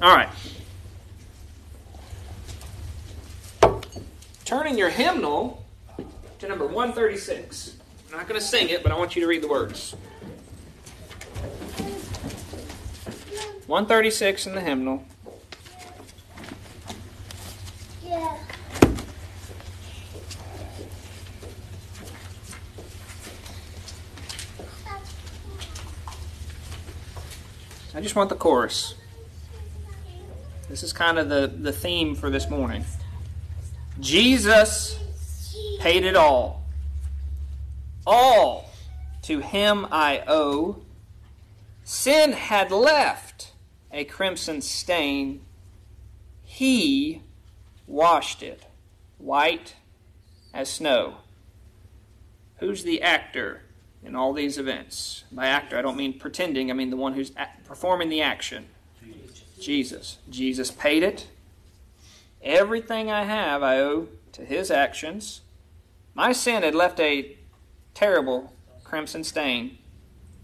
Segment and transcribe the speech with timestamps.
[0.00, 0.28] All right.
[4.44, 5.64] Turning your hymnal
[6.38, 7.76] to number 136.
[8.10, 9.96] I'm not going to sing it, but I want you to read the words.
[13.66, 15.04] 136 in the hymnal.
[18.02, 18.38] Yeah.
[27.94, 28.94] I just want the chorus.
[30.68, 32.84] This is kind of the, the theme for this morning.
[34.00, 34.98] Jesus
[35.80, 36.64] paid it all.
[38.06, 38.70] All
[39.22, 40.82] to him I owe.
[41.84, 43.52] Sin had left
[43.90, 45.40] a crimson stain.
[46.44, 47.22] He
[47.86, 48.66] washed it
[49.16, 49.74] white
[50.52, 51.18] as snow.
[52.58, 53.62] Who's the actor
[54.04, 55.24] in all these events?
[55.32, 57.32] By actor, I don't mean pretending, I mean the one who's
[57.64, 58.66] performing the action.
[59.58, 60.18] Jesus.
[60.30, 61.26] Jesus paid it.
[62.42, 65.40] Everything I have I owe to his actions.
[66.14, 67.36] My sin had left a
[67.94, 68.52] terrible
[68.84, 69.78] crimson stain.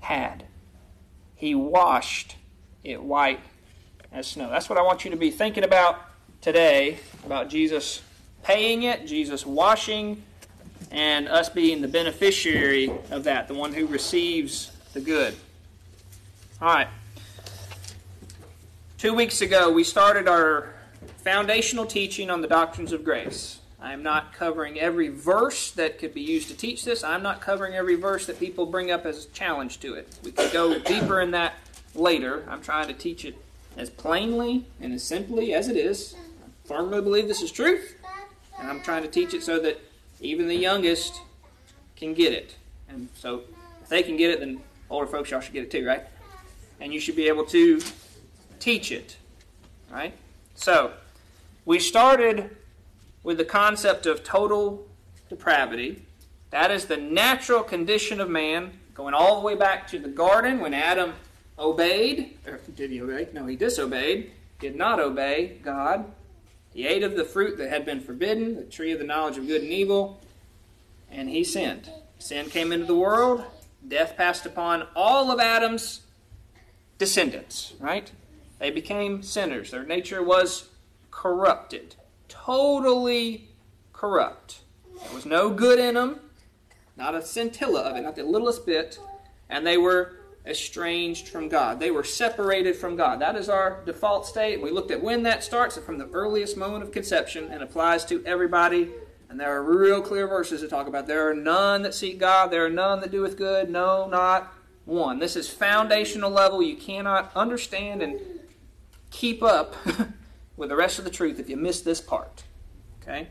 [0.01, 0.45] Had.
[1.35, 2.37] He washed
[2.83, 3.41] it white
[4.13, 4.51] as snow.
[4.51, 6.01] That's what I want you to be thinking about
[6.41, 8.03] today about Jesus
[8.43, 10.23] paying it, Jesus washing,
[10.91, 15.35] and us being the beneficiary of that, the one who receives the good.
[16.61, 16.89] All right.
[19.05, 20.73] Two weeks ago, we started our
[21.19, 23.59] foundational teaching on the doctrines of grace.
[23.79, 27.05] I'm not covering every verse that could be used to teach this.
[27.05, 30.09] I'm not covering every verse that people bring up as a challenge to it.
[30.25, 31.53] We could go deeper in that
[31.95, 32.47] later.
[32.49, 33.37] I'm trying to teach it
[33.77, 36.15] as plainly and as simply as it is.
[36.43, 37.97] I firmly believe this is truth,
[38.59, 39.79] and I'm trying to teach it so that
[40.23, 41.21] even the youngest
[41.95, 42.57] can get it.
[42.89, 43.43] And so,
[43.83, 46.05] if they can get it, then older folks, y'all should get it too, right?
[46.81, 47.83] And you should be able to
[48.65, 49.19] teach it,
[49.91, 50.15] right?
[50.55, 50.95] So,
[51.67, 52.57] we started
[53.23, 54.87] with the concept of total
[55.29, 56.03] depravity.
[56.49, 60.61] That is the natural condition of man, going all the way back to the garden
[60.61, 61.13] when Adam
[61.59, 62.39] obeyed.
[62.47, 63.29] Or did he obey?
[63.35, 64.31] No, he disobeyed.
[64.61, 66.11] Did not obey God.
[66.73, 69.47] He ate of the fruit that had been forbidden, the tree of the knowledge of
[69.47, 70.23] good and evil,
[71.11, 71.91] and he sinned.
[72.19, 73.45] Sin came into the world.
[73.87, 76.01] Death passed upon all of Adam's
[76.97, 78.11] descendants, right?
[78.65, 79.73] They became sinners.
[79.73, 80.71] Their nature was
[81.11, 81.97] corrupted.
[82.29, 83.51] Totally
[83.93, 84.61] corrupt.
[85.03, 86.21] There was no good in them,
[86.97, 88.99] not a scintilla of it, not the littlest bit.
[89.51, 90.17] And they were
[90.47, 91.79] estranged from God.
[91.79, 93.21] They were separated from God.
[93.21, 94.63] That is our default state.
[94.63, 98.25] We looked at when that starts from the earliest moment of conception and applies to
[98.25, 98.89] everybody.
[99.29, 102.51] And there are real clear verses that talk about there are none that seek God,
[102.51, 104.55] there are none that doeth good, no, not
[104.87, 105.19] one.
[105.19, 106.63] This is foundational level.
[106.63, 108.19] You cannot understand and
[109.15, 109.77] keep up
[110.57, 112.43] with the rest of the truth if you miss this part.
[113.01, 113.29] Okay?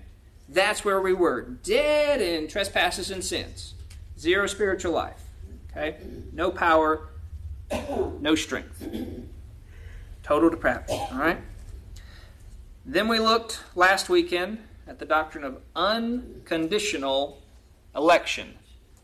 [0.47, 1.41] That's where we were.
[1.41, 3.73] Dead in trespasses and sins.
[4.17, 5.21] Zero spiritual life.
[5.71, 5.97] Okay?
[6.31, 7.09] No power,
[8.19, 8.87] no strength.
[10.23, 10.93] Total depravity.
[10.93, 11.39] All right?
[12.85, 17.41] Then we looked last weekend at the doctrine of unconditional
[17.95, 18.53] election.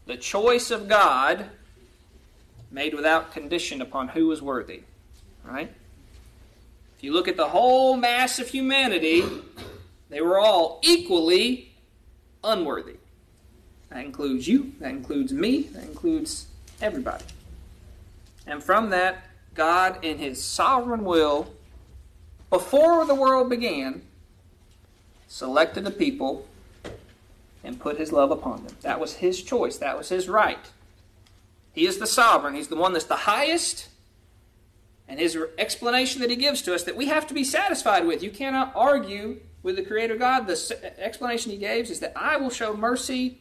[0.05, 1.49] The choice of God
[2.71, 4.83] made without condition upon who was worthy.
[5.45, 5.73] All right?
[6.99, 9.23] If you look at the whole mass of humanity,
[10.09, 11.71] they were all equally
[12.43, 12.97] unworthy.
[13.89, 16.47] That includes you, that includes me, that includes
[16.81, 17.23] everybody.
[18.45, 19.23] And from that,
[19.55, 21.47] God, in His sovereign will,
[22.49, 24.01] before the world began,
[25.29, 26.49] selected a people
[27.63, 28.75] and put His love upon them.
[28.81, 30.69] That was His choice, that was His right.
[31.71, 33.87] He is the sovereign, He's the one that's the highest.
[35.09, 38.23] And His explanation that He gives to us that we have to be satisfied with.
[38.23, 40.47] You cannot argue with the Creator God.
[40.47, 43.39] The explanation He gave is that I will show mercy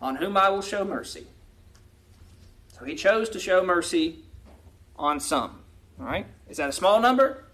[0.00, 1.26] on whom I will show mercy.
[2.78, 4.20] So he chose to show mercy
[4.96, 5.60] on some.
[5.98, 6.26] All right?
[6.48, 7.44] Is that a small number?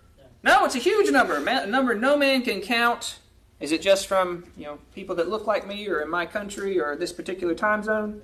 [0.43, 1.37] No, it's a huge number.
[1.37, 3.19] A number no man can count.
[3.61, 6.79] Is it just from you know people that look like me, or in my country,
[6.79, 8.21] or this particular time zone?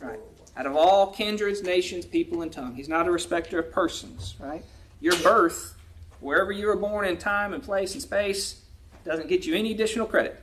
[0.00, 0.18] Right.
[0.56, 4.34] Out of all kindreds, nations, people, and tongue, he's not a respecter of persons.
[4.38, 4.64] Right.
[5.00, 5.74] Your birth,
[6.20, 8.62] wherever you were born in time and place and space,
[9.04, 10.40] doesn't get you any additional credit.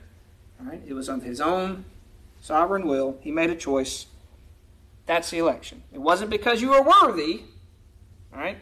[0.60, 0.82] Right?
[0.86, 1.84] It was of his own
[2.40, 3.18] sovereign will.
[3.22, 4.06] He made a choice
[5.10, 5.82] that's the election.
[5.92, 7.40] It wasn't because you were worthy,
[8.32, 8.58] right?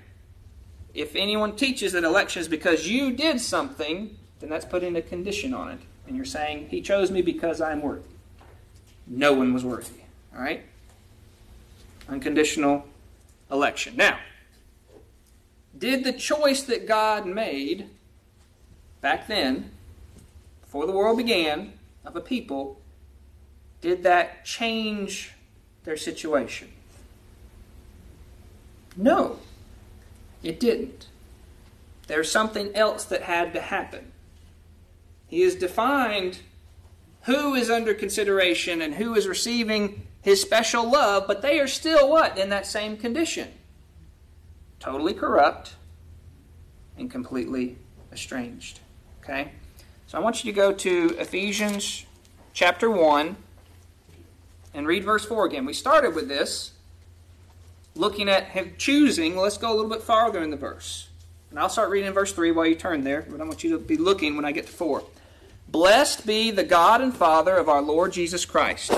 [0.94, 5.52] If anyone teaches that election is because you did something, then that's putting a condition
[5.52, 5.80] on it.
[6.06, 8.08] And you're saying, He chose me because I'm worthy.
[9.06, 10.00] No one was worthy,
[10.34, 10.64] all right?
[12.08, 12.84] Unconditional
[13.50, 13.96] election.
[13.96, 14.18] Now,
[15.76, 17.88] Did the choice that God made
[19.00, 19.70] back then,
[20.60, 21.74] before the world began,
[22.04, 22.80] of a people,
[23.80, 25.34] did that change
[25.84, 26.68] their situation?
[28.96, 29.38] No,
[30.42, 31.06] it didn't.
[32.08, 34.10] There's something else that had to happen.
[35.28, 36.40] He has defined
[37.22, 42.10] who is under consideration and who is receiving his special love, but they are still
[42.10, 42.36] what?
[42.36, 43.48] In that same condition.
[44.78, 45.74] Totally corrupt
[46.98, 47.78] and completely
[48.12, 48.80] estranged.
[49.22, 49.52] Okay?
[50.06, 52.04] So I want you to go to Ephesians
[52.52, 53.36] chapter 1
[54.74, 55.64] and read verse 4 again.
[55.64, 56.72] We started with this,
[57.94, 59.34] looking at him choosing.
[59.34, 61.08] Let's go a little bit farther in the verse.
[61.48, 63.70] And I'll start reading in verse 3 while you turn there, but I want you
[63.70, 65.04] to be looking when I get to 4.
[65.68, 68.92] Blessed be the God and Father of our Lord Jesus Christ,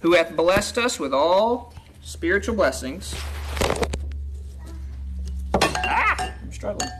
[0.00, 3.14] who hath blessed us with all spiritual blessings.
[5.54, 6.32] Ah!
[6.42, 6.90] I'm struggling.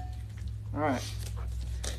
[0.75, 1.03] All right.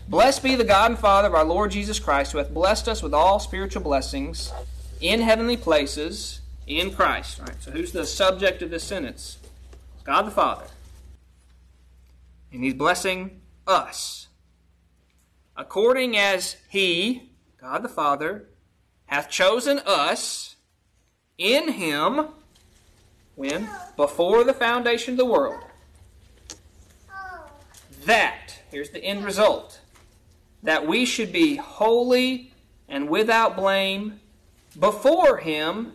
[0.07, 3.03] Blessed be the God and Father of our Lord Jesus Christ, who hath blessed us
[3.03, 4.53] with all spiritual blessings
[5.01, 7.39] in heavenly places in Christ.
[7.39, 9.38] All right, so who's the subject of this sentence?
[10.03, 10.65] God the Father.
[12.51, 14.27] And he's blessing us.
[15.57, 18.47] According as he, God the Father,
[19.07, 20.46] hath chosen us
[21.38, 22.28] in him
[23.36, 23.69] when?
[23.95, 25.63] Before the foundation of the world.
[28.06, 29.80] That, here's the end result
[30.63, 32.51] that we should be holy
[32.89, 34.19] and without blame
[34.80, 35.94] before Him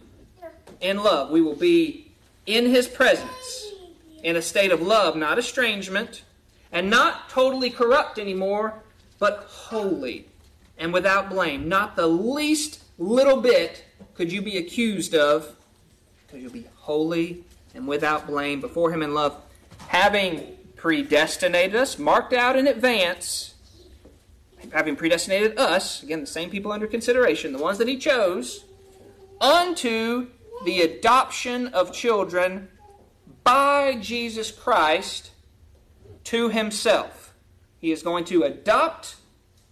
[0.81, 1.31] in love.
[1.31, 2.12] We will be
[2.47, 3.73] in His presence
[4.23, 6.23] in a state of love, not estrangement,
[6.71, 8.83] and not totally corrupt anymore,
[9.19, 10.27] but holy
[10.79, 11.69] and without blame.
[11.69, 15.55] Not the least little bit could you be accused of,
[16.26, 17.44] because you'll be holy
[17.75, 19.41] and without blame before Him in love,
[19.88, 23.53] having predestinated us, marked out in advance
[24.70, 28.64] having predestinated us, again, the same people under consideration, the ones that he chose,
[29.41, 30.29] unto
[30.64, 32.69] the adoption of children
[33.43, 35.31] by Jesus Christ
[36.25, 37.35] to himself.
[37.81, 39.17] He is going to adopt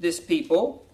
[0.01, 0.85] this people,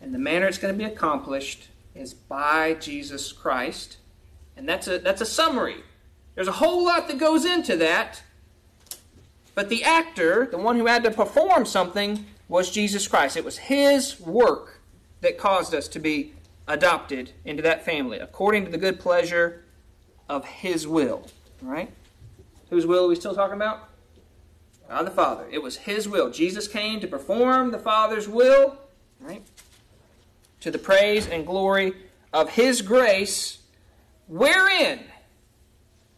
[0.00, 3.98] and the manner it's going to be accomplished is by Jesus Christ.
[4.56, 5.82] And that's a, that's a summary.
[6.34, 8.22] There's a whole lot that goes into that.
[9.54, 13.36] But the actor, the one who had to perform something, was Jesus Christ.
[13.36, 14.80] It was His work
[15.20, 16.32] that caused us to be
[16.66, 19.64] adopted into that family, according to the good pleasure
[20.28, 21.28] of His will.
[21.60, 21.90] Right?
[22.70, 23.88] Whose will are we still talking about?
[24.88, 25.46] God the Father.
[25.50, 26.30] It was His will.
[26.30, 28.78] Jesus came to perform the Father's will,
[29.20, 29.42] right?
[30.62, 31.94] To the praise and glory
[32.32, 33.58] of His grace,
[34.26, 35.00] wherein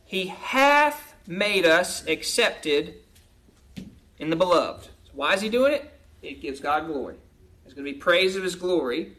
[0.06, 2.94] He hath made us accepted
[4.18, 4.84] in the beloved.
[4.84, 5.90] So why is He doing it?
[6.24, 7.16] it gives God glory.
[7.62, 9.12] There's going to be praise of his glory,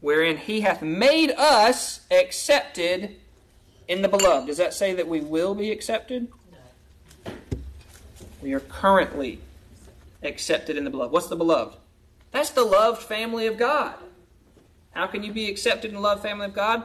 [0.00, 3.16] wherein he hath made us accepted
[3.88, 4.46] in the beloved.
[4.46, 6.28] Does that say that we will be accepted?
[7.26, 7.32] No.
[8.42, 9.40] We are currently
[10.22, 11.12] accepted in the beloved.
[11.12, 11.76] What's the beloved?
[12.30, 13.94] That's the loved family of God.
[14.94, 16.84] How can you be accepted the loved family of God?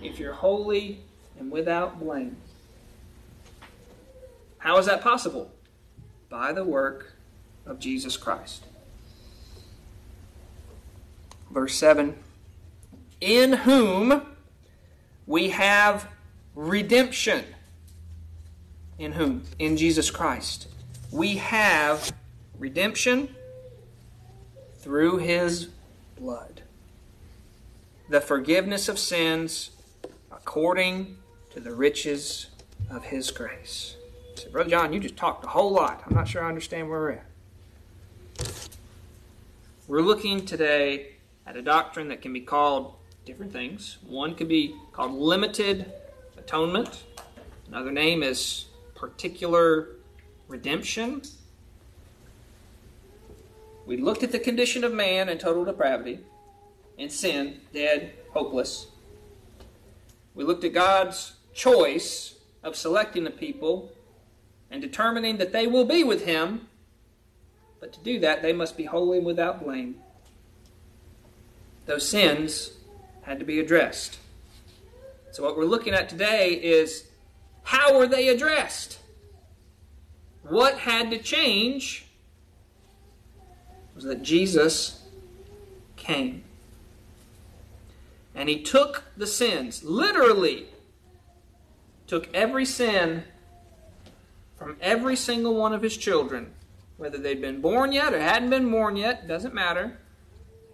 [0.00, 1.00] If you're holy
[1.38, 2.36] and without blame.
[4.58, 5.50] How is that possible?
[6.28, 7.14] By the work
[7.66, 8.64] of Jesus Christ.
[11.50, 12.16] Verse 7
[13.20, 14.22] In whom
[15.26, 16.08] we have
[16.54, 17.44] redemption.
[18.98, 19.44] In whom?
[19.58, 20.68] In Jesus Christ.
[21.10, 22.12] We have
[22.58, 23.34] redemption
[24.76, 25.68] through his
[26.16, 26.57] blood.
[28.08, 29.70] The forgiveness of sins
[30.32, 31.18] according
[31.50, 32.46] to the riches
[32.90, 33.96] of his grace.
[34.34, 36.02] So, Brother John, you just talked a whole lot.
[36.06, 38.68] I'm not sure I understand where we're at.
[39.86, 42.94] We're looking today at a doctrine that can be called
[43.26, 43.98] different things.
[44.06, 45.92] One could be called limited
[46.38, 47.04] atonement,
[47.66, 49.88] another name is particular
[50.46, 51.20] redemption.
[53.84, 56.20] We looked at the condition of man in total depravity
[56.98, 58.88] and sin, dead, hopeless.
[60.34, 63.92] We looked at God's choice of selecting the people
[64.70, 66.68] and determining that they will be with Him
[67.80, 69.96] but to do that, they must be holy and without blame.
[71.86, 72.72] Those sins
[73.22, 74.18] had to be addressed.
[75.30, 77.08] So, what we're looking at today is
[77.62, 78.98] how were they addressed?
[80.42, 82.06] What had to change
[83.94, 85.02] was that Jesus
[85.96, 86.44] came.
[88.38, 90.66] And he took the sins, literally,
[92.06, 93.24] took every sin
[94.56, 96.52] from every single one of his children,
[96.98, 99.98] whether they'd been born yet or hadn't been born yet, doesn't matter,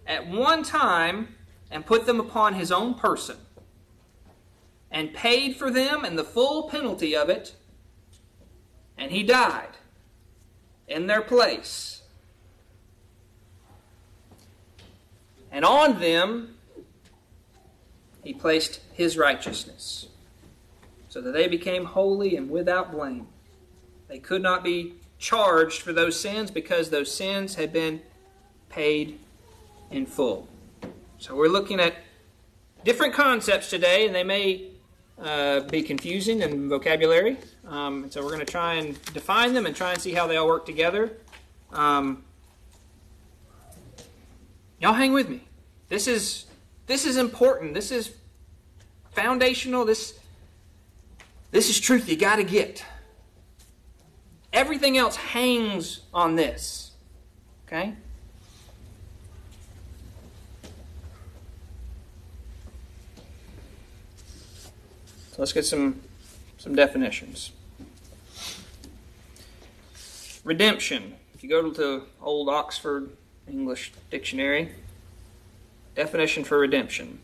[0.05, 1.29] at one time
[1.71, 3.37] and put them upon his own person
[4.91, 7.55] and paid for them and the full penalty of it,
[8.95, 9.77] and he died
[10.87, 12.03] in their place.
[15.51, 16.54] And on them
[18.25, 20.07] he placed his righteousness,
[21.07, 23.27] so that they became holy and without blame.
[24.07, 28.01] They could not be charged for those sins because those sins had been
[28.67, 29.19] paid
[29.91, 30.47] in full.
[31.19, 31.93] So we're looking at
[32.83, 34.71] different concepts today, and they may
[35.21, 37.37] uh, be confusing in vocabulary.
[37.67, 40.35] Um, so we're going to try and define them and try and see how they
[40.35, 41.13] all work together.
[41.71, 42.23] Um,
[44.79, 45.43] y'all hang with me.
[45.89, 46.45] This is
[46.87, 47.73] this is important.
[47.73, 48.15] This is
[49.11, 49.85] foundational.
[49.85, 50.19] This
[51.51, 52.83] this is truth you got to get.
[54.51, 56.91] Everything else hangs on this.
[57.67, 57.93] Okay?
[65.31, 66.01] So let's get some
[66.57, 67.51] some definitions.
[70.43, 71.15] Redemption.
[71.33, 73.09] If you go to the old Oxford
[73.47, 74.71] English Dictionary,
[75.95, 77.19] definition for redemption.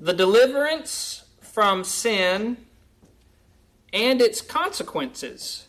[0.00, 2.58] The deliverance from sin
[3.92, 5.66] and its consequences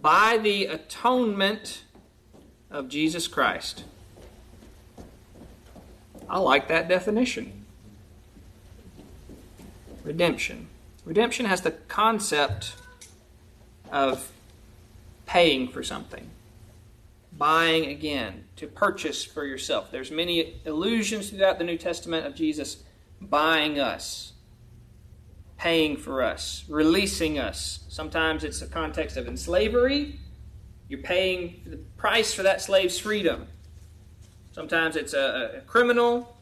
[0.00, 1.82] by the atonement
[2.70, 3.84] of Jesus Christ.
[6.28, 7.64] I like that definition.
[10.04, 10.68] Redemption.
[11.04, 12.74] Redemption has the concept
[13.90, 14.30] of
[15.26, 16.30] paying for something,
[17.36, 19.90] buying again, to purchase for yourself.
[19.90, 22.82] There's many allusions throughout the New Testament of Jesus
[23.20, 24.32] buying us,
[25.56, 27.80] paying for us, releasing us.
[27.88, 30.20] Sometimes it's a context of enslavery.
[30.88, 33.46] You're paying the price for that slave's freedom.
[34.52, 36.34] Sometimes it's a, a criminal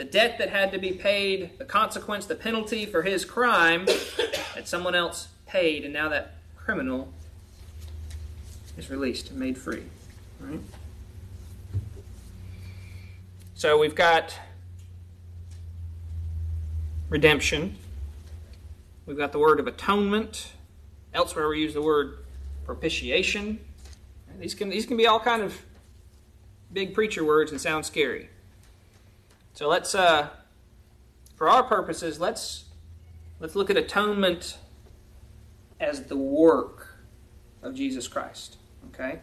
[0.00, 3.84] the debt that had to be paid, the consequence, the penalty for his crime
[4.54, 7.12] that someone else paid, and now that criminal
[8.78, 9.82] is released and made free.
[10.40, 10.58] Right?
[13.60, 14.34] So we've got
[17.10, 17.76] redemption.
[19.04, 20.52] We've got the word of atonement.
[21.12, 22.24] Elsewhere we use the word
[22.64, 23.60] propitiation.
[24.38, 25.60] These can these can be all kind of
[26.72, 28.30] big preacher words and sound scary.
[29.52, 30.30] So let's, uh,
[31.36, 32.64] for our purposes, let's
[33.40, 34.56] let's look at atonement
[35.78, 36.96] as the work
[37.62, 38.56] of Jesus Christ.
[38.86, 39.18] Okay.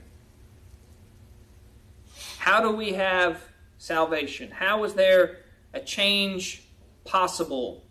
[2.37, 3.46] How do we have
[3.77, 4.51] salvation?
[4.51, 5.39] How is there
[5.73, 6.63] a change
[7.05, 7.83] possible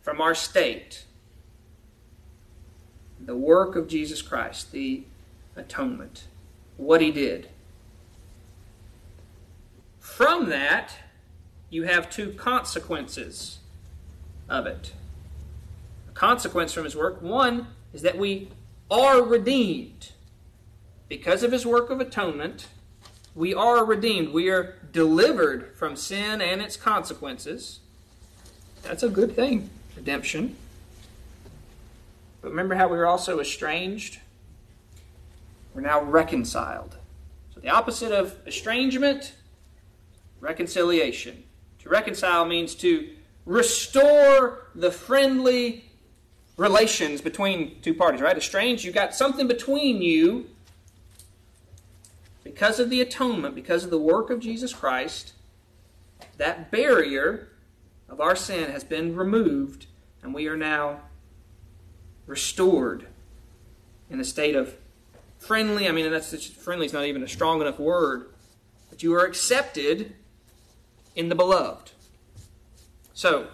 [0.00, 1.04] from our state?
[3.20, 5.04] The work of Jesus Christ, the
[5.56, 6.24] atonement,
[6.76, 7.48] what he did.
[10.00, 10.94] From that,
[11.70, 13.60] you have two consequences
[14.48, 14.92] of it.
[16.08, 18.48] A consequence from his work one is that we
[18.90, 20.12] are redeemed.
[21.08, 22.68] Because of his work of atonement,
[23.34, 24.32] we are redeemed.
[24.32, 27.80] We are delivered from sin and its consequences.
[28.82, 30.56] That's a good thing, redemption.
[32.40, 34.20] But remember how we were also estranged?
[35.74, 36.96] We're now reconciled.
[37.54, 39.34] So the opposite of estrangement,
[40.40, 41.44] reconciliation.
[41.80, 43.08] To reconcile means to
[43.46, 45.84] restore the friendly
[46.56, 48.36] relations between two parties, right?
[48.36, 50.48] Estranged, you got something between you
[52.52, 55.32] because of the atonement, because of the work of Jesus Christ.
[56.36, 57.48] That barrier
[58.10, 59.86] of our sin has been removed,
[60.22, 61.00] and we are now
[62.26, 63.06] restored
[64.10, 64.76] in a state of
[65.38, 65.88] friendly.
[65.88, 68.28] I mean, that's friendly is not even a strong enough word,
[68.90, 70.14] but you are accepted
[71.16, 71.92] in the beloved.
[73.14, 73.48] So,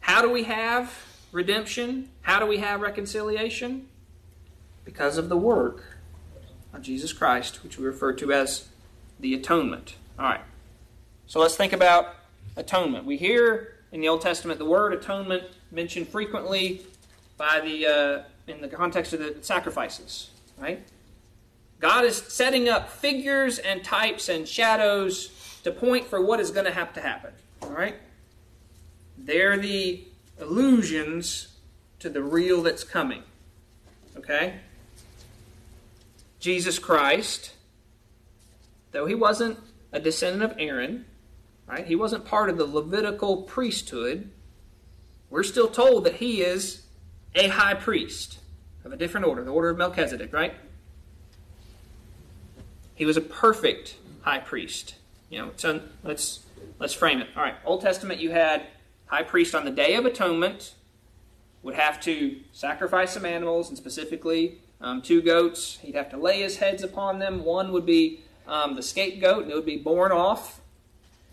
[0.00, 0.92] how do we have
[1.32, 2.10] redemption?
[2.20, 3.88] How do we have reconciliation?
[4.84, 5.95] Because of the work
[6.76, 8.68] of Jesus Christ, which we refer to as
[9.18, 9.96] the atonement.
[10.18, 10.40] All right.
[11.26, 12.14] So let's think about
[12.56, 13.04] atonement.
[13.04, 16.82] We hear in the Old Testament the word atonement mentioned frequently
[17.36, 20.86] by the uh, in the context of the sacrifices, right?
[21.78, 26.64] God is setting up figures and types and shadows to point for what is going
[26.64, 27.32] to have to happen.
[27.62, 27.96] All right?
[29.18, 30.04] They're the
[30.40, 31.48] illusions
[31.98, 33.24] to the real that's coming.
[34.16, 34.54] Okay?
[36.46, 37.54] Jesus Christ,
[38.92, 39.58] though he wasn't
[39.90, 41.04] a descendant of Aaron,
[41.66, 41.84] right?
[41.84, 44.30] He wasn't part of the Levitical priesthood.
[45.28, 46.82] We're still told that he is
[47.34, 48.38] a high priest
[48.84, 50.54] of a different order, the order of Melchizedek, right?
[52.94, 54.94] He was a perfect high priest.
[55.28, 56.44] You know, so let's
[56.78, 57.26] let's frame it.
[57.36, 58.68] All right, Old Testament, you had
[59.06, 60.74] high priest on the Day of Atonement
[61.64, 65.78] would have to sacrifice some animals, and specifically um, two goats.
[65.82, 67.44] He'd have to lay his heads upon them.
[67.44, 70.60] One would be um, the scapegoat, and it would be borne off,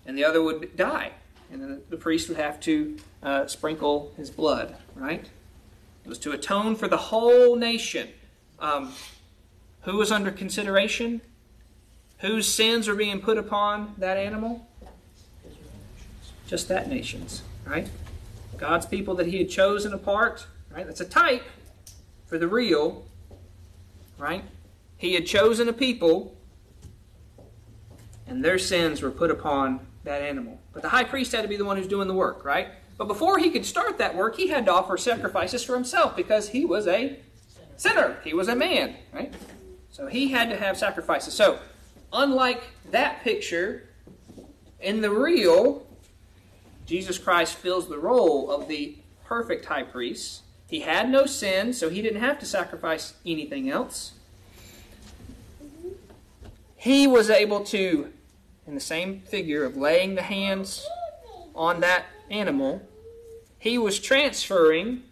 [0.05, 1.11] and the other would die.
[1.51, 5.25] And then the priest would have to uh, sprinkle his blood, right?
[6.03, 8.09] It was to atone for the whole nation.
[8.59, 8.93] Um,
[9.81, 11.21] who was under consideration?
[12.19, 14.67] Whose sins were being put upon that animal?
[16.47, 17.89] Just that nation's, right?
[18.57, 20.85] God's people that he had chosen apart, right?
[20.85, 21.43] That's a type
[22.25, 23.05] for the real,
[24.17, 24.43] right?
[24.97, 26.37] He had chosen a people,
[28.27, 30.59] and their sins were put upon that animal.
[30.73, 32.67] But the high priest had to be the one who's doing the work, right?
[32.97, 36.49] But before he could start that work, he had to offer sacrifices for himself because
[36.49, 37.19] he was a
[37.75, 38.17] sinner.
[38.23, 39.33] He was a man, right?
[39.91, 41.33] So he had to have sacrifices.
[41.33, 41.59] So,
[42.11, 43.89] unlike that picture,
[44.79, 45.85] in the real,
[46.85, 50.42] Jesus Christ fills the role of the perfect high priest.
[50.73, 54.13] He had no sin, so he didn't have to sacrifice anything else.
[56.75, 58.11] He was able to,
[58.65, 60.83] in the same figure of laying the hands
[61.53, 62.81] on that animal,
[63.59, 65.03] he was transferring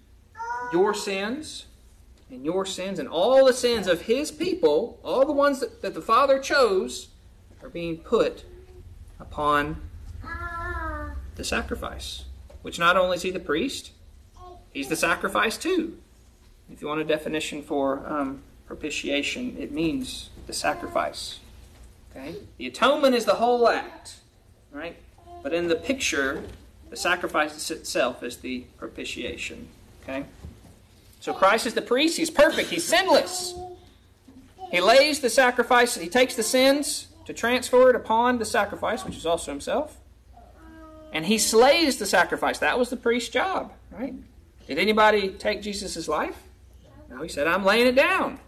[0.74, 1.68] your sins
[2.32, 5.94] and your sins and all the sins of his people, all the ones that, that
[5.94, 7.10] the Father chose,
[7.62, 8.46] are being put
[9.20, 9.80] upon
[11.36, 12.25] the sacrifice,
[12.63, 13.91] which not only is he the priest,
[14.72, 15.98] he's the sacrifice too.
[16.72, 21.40] If you want a definition for um, propitiation, it means the sacrifice.
[22.12, 22.36] Okay?
[22.58, 24.16] The atonement is the whole act,
[24.72, 24.96] right?
[25.44, 26.44] But in the picture,
[26.90, 29.68] the sacrifice itself is the propitiation.
[30.04, 30.25] Okay?
[31.20, 32.18] So Christ is the priest.
[32.18, 32.70] He's perfect.
[32.70, 33.54] He's sinless.
[34.72, 39.17] He lays the sacrifice, he takes the sins to transfer it upon the sacrifice, which
[39.17, 39.98] is also himself.
[41.12, 42.60] And he slays the sacrifice.
[42.60, 44.13] That was the priest's job, right?
[44.67, 46.38] Did anybody take Jesus' life?
[47.10, 48.39] No, he said, I'm laying it down.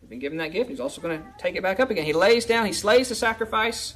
[0.00, 0.70] He's been given that gift.
[0.70, 2.04] He's also going to take it back up again.
[2.04, 3.94] He lays down, he slays the sacrifice,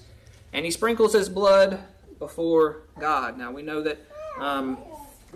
[0.53, 1.79] and he sprinkles his blood
[2.19, 3.39] before God.
[3.39, 3.99] Now, we know that
[4.39, 4.79] um,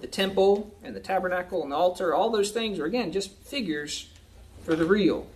[0.00, 4.09] the temple and the tabernacle and the altar, all those things are, again, just figures
[4.64, 5.26] for the real.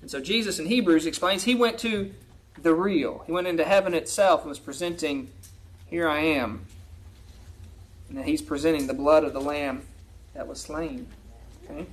[0.00, 2.12] And so Jesus in Hebrews explains he went to
[2.60, 3.22] the real.
[3.26, 5.30] He went into heaven itself and was presenting,
[5.86, 6.66] Here I am.
[8.08, 9.82] And he's presenting the blood of the Lamb
[10.34, 11.06] that was slain.
[11.64, 11.86] Okay?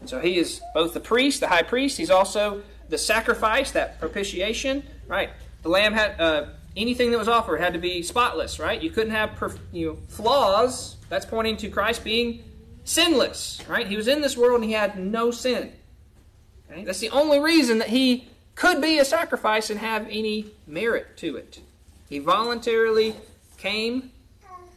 [0.00, 4.00] And so he is both the priest, the high priest, he's also the sacrifice, that
[4.00, 5.30] propitiation, right?
[5.62, 8.80] The lamb had uh, anything that was offered had to be spotless, right?
[8.80, 10.96] You couldn't have perf- you know, flaws.
[11.08, 12.42] That's pointing to Christ being
[12.84, 13.86] sinless, right?
[13.86, 15.72] He was in this world and he had no sin.
[16.70, 16.84] Okay?
[16.84, 21.36] That's the only reason that he could be a sacrifice and have any merit to
[21.36, 21.60] it.
[22.08, 23.14] He voluntarily
[23.56, 24.10] came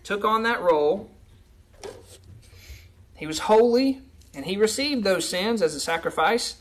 [0.03, 1.09] took on that role.
[3.15, 4.01] He was holy,
[4.33, 6.57] and he received those sins as a sacrifice,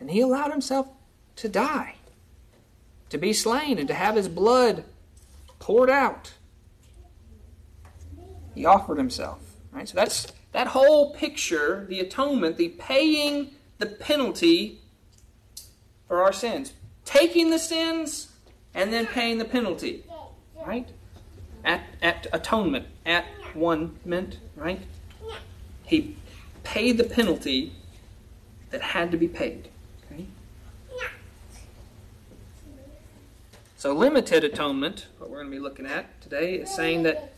[0.00, 0.88] and he allowed himself
[1.36, 1.96] to die,
[3.10, 4.84] to be slain, and to have his blood
[5.58, 6.34] poured out.
[8.54, 9.38] He offered himself.
[9.70, 9.88] Right?
[9.88, 14.80] So that's that whole picture, the atonement, the paying the penalty
[16.08, 16.72] for our sins.
[17.04, 18.32] Taking the sins
[18.74, 20.04] and then paying the penalty.
[20.66, 20.88] Right?
[21.66, 24.80] at, at atonement, at one meant, right?
[25.86, 26.16] He
[26.64, 27.72] paid the penalty
[28.70, 29.68] that had to be paid.
[33.78, 37.34] So, limited atonement, what we're going to be looking at today, is saying that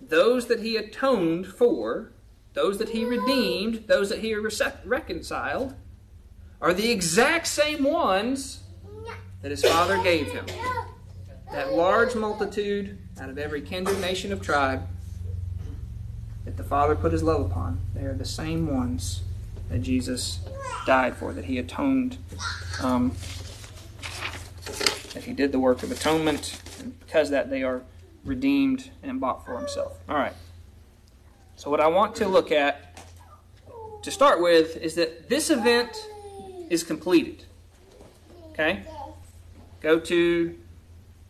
[0.00, 2.10] those that he atoned for,
[2.54, 5.74] those that he redeemed, those that he reconciled,
[6.60, 8.60] are the exact same ones
[9.42, 10.46] that his father gave him.
[11.52, 14.82] That large multitude out of every kindred, nation, of tribe
[16.48, 17.78] that the Father put his love upon.
[17.94, 19.20] They are the same ones
[19.68, 20.40] that Jesus
[20.86, 22.16] died for, that he atoned,
[22.82, 23.14] um,
[25.12, 27.82] that he did the work of atonement, and because that they are
[28.24, 29.98] redeemed and bought for himself.
[30.08, 30.32] All right.
[31.56, 32.98] So, what I want to look at
[34.02, 35.90] to start with is that this event
[36.70, 37.44] is completed.
[38.52, 38.84] Okay?
[39.82, 40.58] Go to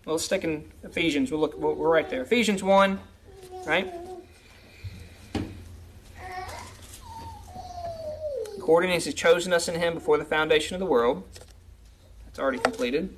[0.04, 1.31] We'll stick in Ephesians.
[1.31, 1.59] We'll look.
[1.59, 2.22] We're right there.
[2.22, 2.98] Ephesians one,
[3.66, 3.92] right?
[8.68, 11.22] According as He's chosen us in Him before the foundation of the world,
[12.26, 13.16] that's already completed.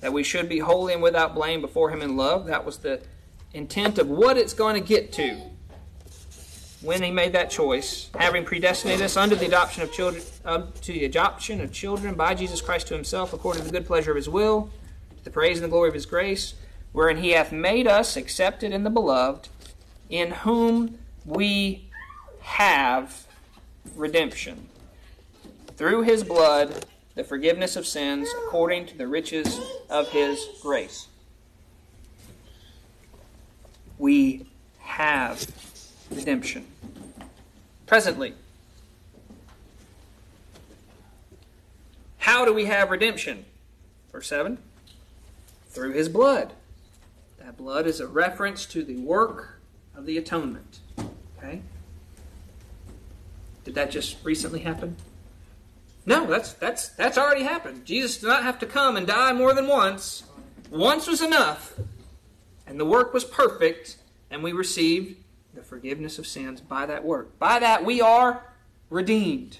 [0.00, 2.46] That we should be holy and without blame before Him in love.
[2.46, 3.00] That was the
[3.52, 5.40] intent of what it's going to get to.
[6.82, 11.04] when he made that choice, having predestinated us under the adoption of children, to the
[11.04, 14.28] adoption of children by Jesus Christ to himself, according to the good pleasure of his
[14.28, 14.70] will,
[15.18, 16.54] to the praise and the glory of his grace,
[16.92, 19.48] wherein he hath made us accepted in the beloved,
[20.10, 21.88] in whom we
[22.40, 23.26] have
[23.94, 24.68] redemption.
[25.76, 31.08] Through his blood, the forgiveness of sins, according to the riches of his grace.
[33.98, 34.46] We
[34.78, 35.46] have
[36.10, 36.66] redemption.
[37.86, 38.34] Presently.
[42.18, 43.44] How do we have redemption?
[44.10, 44.58] Verse 7
[45.68, 46.52] Through his blood.
[47.38, 49.60] That blood is a reference to the work
[49.94, 50.78] of the atonement.
[51.38, 51.60] Okay?
[53.64, 54.96] Did that just recently happen?
[56.04, 57.84] No, that's that's that's already happened.
[57.84, 60.24] Jesus did not have to come and die more than once.
[60.70, 61.78] Once was enough,
[62.66, 63.96] and the work was perfect,
[64.30, 65.16] and we received
[65.54, 67.38] the forgiveness of sins by that work.
[67.38, 68.42] By that we are
[68.90, 69.58] redeemed.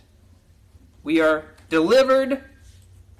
[1.05, 2.43] We are delivered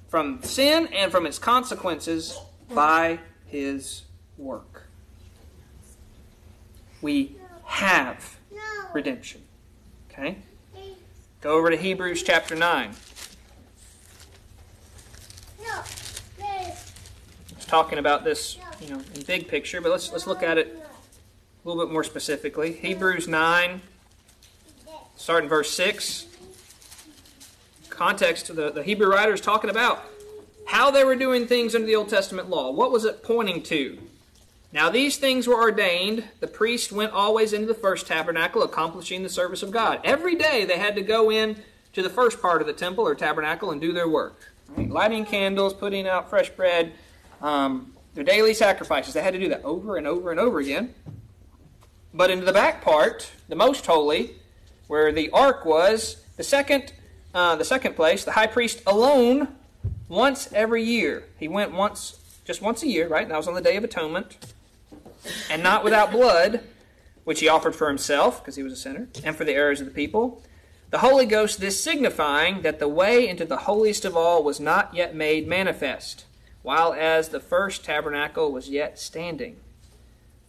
[0.09, 2.37] from sin and from its consequences
[2.73, 4.03] by his
[4.37, 4.87] work.
[7.01, 8.37] We have
[8.93, 9.41] redemption.
[10.11, 10.37] Okay?
[11.41, 12.93] Go over to Hebrews chapter 9.
[17.62, 20.77] It's talking about this, you know, in big picture, but let's let's look at it
[20.77, 22.71] a little bit more specifically.
[22.71, 23.81] Hebrews 9,
[25.15, 26.27] starting verse 6.
[27.89, 30.05] Context the, the Hebrew writer is talking about
[30.67, 32.69] how they were doing things under the Old Testament law.
[32.69, 33.97] What was it pointing to?
[34.71, 36.25] Now these things were ordained.
[36.41, 39.99] The priest went always into the first tabernacle, accomplishing the service of God.
[40.03, 41.55] Every day they had to go in
[41.93, 44.53] to the first part of the temple or tabernacle and do their work.
[44.77, 44.91] Right?
[44.91, 46.93] Lighting candles, putting out fresh bread,
[47.43, 49.13] um, their daily sacrifices.
[49.13, 50.95] They had to do that over and over and over again.
[52.13, 54.31] But into the back part, the most holy,
[54.87, 56.93] where the ark was, the second,
[57.33, 59.49] uh, the second place, the high priest alone,
[60.07, 61.25] once every year.
[61.39, 63.27] He went once, just once a year, right?
[63.27, 64.37] That was on the Day of Atonement
[65.49, 66.61] and not without blood,
[67.23, 69.87] which he offered for himself, because he was a sinner, and for the errors of
[69.87, 70.43] the people.
[70.91, 74.93] The Holy Ghost, this signifying that the way into the holiest of all was not
[74.93, 76.25] yet made manifest,
[76.63, 79.57] while as the first tabernacle was yet standing,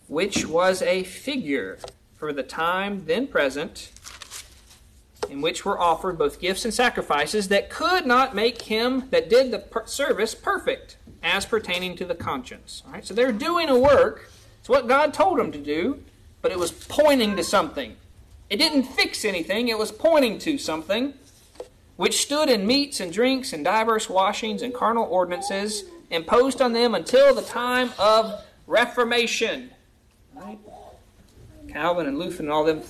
[0.09, 1.79] which was a figure
[2.16, 3.90] for the time then present,
[5.29, 9.50] in which were offered both gifts and sacrifices that could not make him that did
[9.50, 12.83] the per- service perfect, as pertaining to the conscience.
[12.87, 14.31] All right, so they're doing a work
[14.64, 16.03] it's what God told them to do,
[16.40, 17.96] but it was pointing to something.
[18.48, 21.12] It didn't fix anything, it was pointing to something,
[21.96, 26.94] which stood in meats and drinks and divers washings and carnal ordinances imposed on them
[26.94, 29.70] until the time of Reformation.
[30.35, 30.59] Right?
[31.68, 32.83] Calvin and Luther and all them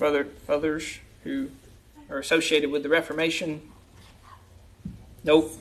[0.49, 1.51] others who
[2.11, 3.63] are associated with the Reformation.
[5.25, 5.53] Nope.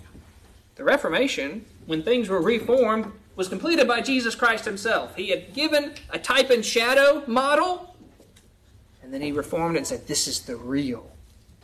[0.75, 5.15] The Reformation, when things were reformed, was completed by Jesus Christ himself.
[5.15, 7.95] He had given a type and shadow model,
[9.01, 11.09] and then he reformed and said, This is the real.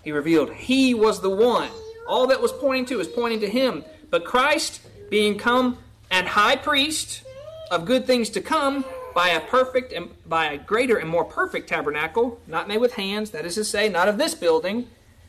[0.04, 1.70] He revealed he was the one.
[2.08, 3.84] All that was pointing to is pointing to him.
[4.10, 5.78] But Christ, being come
[6.12, 7.24] and high priest
[7.72, 11.68] of good things to come, by a perfect and by a greater and more perfect
[11.68, 14.88] tabernacle, not made with hands, that is to say, not of this building,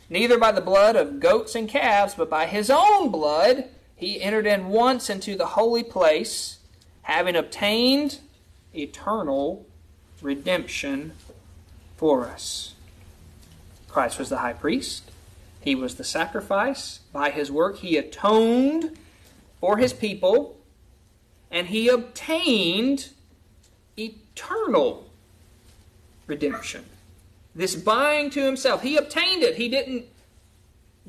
[0.09, 3.65] neither by the blood of goats and calves, but by his own blood
[3.97, 6.59] he entered in once into the holy place,
[7.03, 8.21] having obtained
[8.75, 9.67] eternal
[10.23, 11.13] redemption
[11.97, 12.75] for us.
[13.89, 15.11] Christ was the high priest.
[15.61, 17.01] He was the sacrifice.
[17.13, 18.97] By his work, he atoned
[19.61, 20.57] for his people,
[21.51, 23.11] and he obtained
[23.97, 25.11] eternal
[26.27, 26.85] redemption.
[27.55, 29.57] This buying to himself, he obtained it.
[29.57, 30.05] He didn't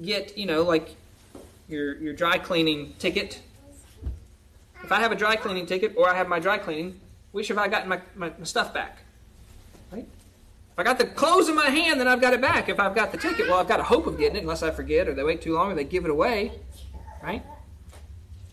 [0.01, 0.95] get, you know, like
[1.67, 3.41] your, your dry cleaning ticket.
[4.83, 6.99] If I have a dry cleaning ticket or I have my dry cleaning,
[7.31, 8.97] which have I gotten my, my, my stuff back?
[9.91, 10.07] Right?
[10.73, 12.67] If I got the clothes in my hand, then I've got it back.
[12.67, 14.71] If I've got the ticket, well, I've got a hope of getting it unless I
[14.71, 16.51] forget or they wait too long or they give it away.
[17.21, 17.43] Right?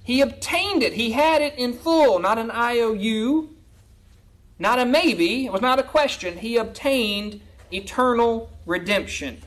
[0.08, 0.94] He obtained it.
[0.94, 3.50] He had it in full, not an IOU,
[4.58, 5.44] not a maybe.
[5.44, 6.38] It was not a question.
[6.38, 9.42] He obtained eternal redemption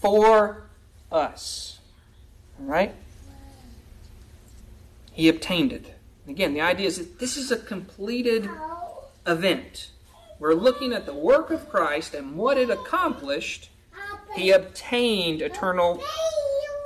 [0.00, 0.68] for
[1.10, 1.80] us.
[2.60, 2.94] Right?
[5.10, 5.98] He obtained it.
[6.28, 8.48] Again, the idea is that this is a completed
[9.26, 9.90] event.
[10.38, 13.68] We're looking at the work of Christ and what it accomplished.
[14.36, 16.00] He obtained eternal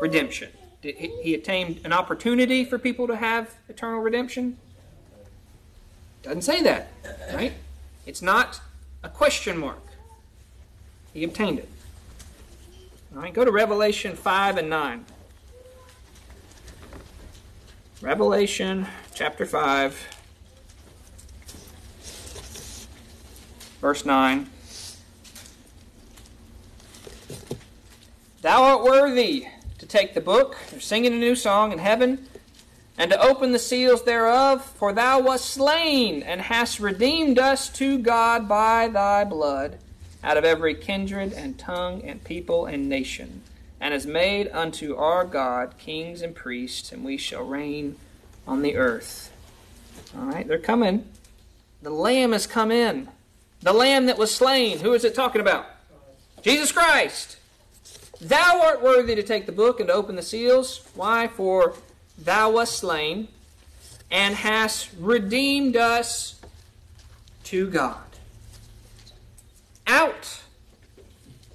[0.00, 0.48] redemption.
[0.82, 4.58] He obtained an opportunity for people to have eternal redemption?
[6.22, 6.92] Doesn't say that,
[7.32, 7.52] right?
[8.04, 8.60] It's not
[9.02, 9.82] a question mark.
[11.12, 11.68] He obtained it.
[13.14, 15.04] All right, go to Revelation 5 and 9.
[18.02, 20.18] Revelation chapter 5,
[23.80, 24.50] verse 9.
[28.42, 29.46] Thou art worthy
[29.86, 32.26] to take the book, they're singing a new song in heaven,
[32.98, 37.98] and to open the seals thereof, for thou wast slain, and hast redeemed us to
[37.98, 39.78] God by thy blood,
[40.24, 43.42] out of every kindred and tongue and people and nation
[43.80, 47.96] and has made unto our God kings and priests, and we shall reign
[48.46, 49.32] on the earth.
[50.16, 51.06] All right, they're coming.
[51.82, 53.08] The Lamb has come in.
[53.60, 54.78] The Lamb that was slain.
[54.80, 55.66] Who is it talking about?
[56.42, 57.36] Jesus Christ.
[58.20, 60.86] Thou art worthy to take the book and to open the seals.
[60.94, 61.28] Why?
[61.28, 61.74] For
[62.18, 63.28] thou wast slain
[64.10, 66.40] and hast redeemed us
[67.44, 68.00] to God.
[69.86, 70.42] Out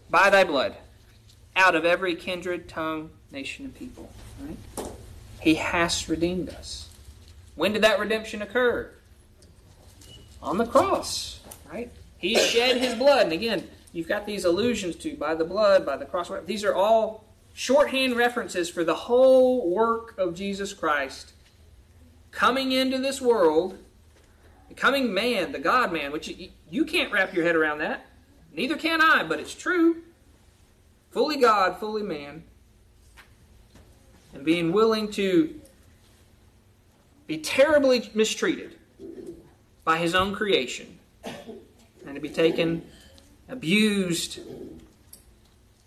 [0.10, 0.76] by thy blood
[1.56, 4.12] out of every kindred, tongue, nation, and people.
[4.40, 4.88] Right?
[5.40, 6.90] He has redeemed us.
[7.56, 8.90] When did that redemption occur?
[10.42, 11.40] On the cross,
[11.72, 11.92] right?
[12.18, 13.26] He shed his blood.
[13.26, 16.32] And again, you've got these allusions to by the blood, by the cross.
[16.46, 21.34] These are all shorthand references for the whole work of Jesus Christ
[22.32, 23.78] coming into this world,
[24.70, 28.06] becoming man, the God man, which you, you can't wrap your head around that.
[28.54, 30.04] Neither can I, but it's true
[31.12, 32.44] fully God, fully man,
[34.34, 35.60] and being willing to
[37.28, 38.78] be terribly mistreated
[39.84, 42.82] by his own creation and to be taken,
[43.52, 44.40] abused,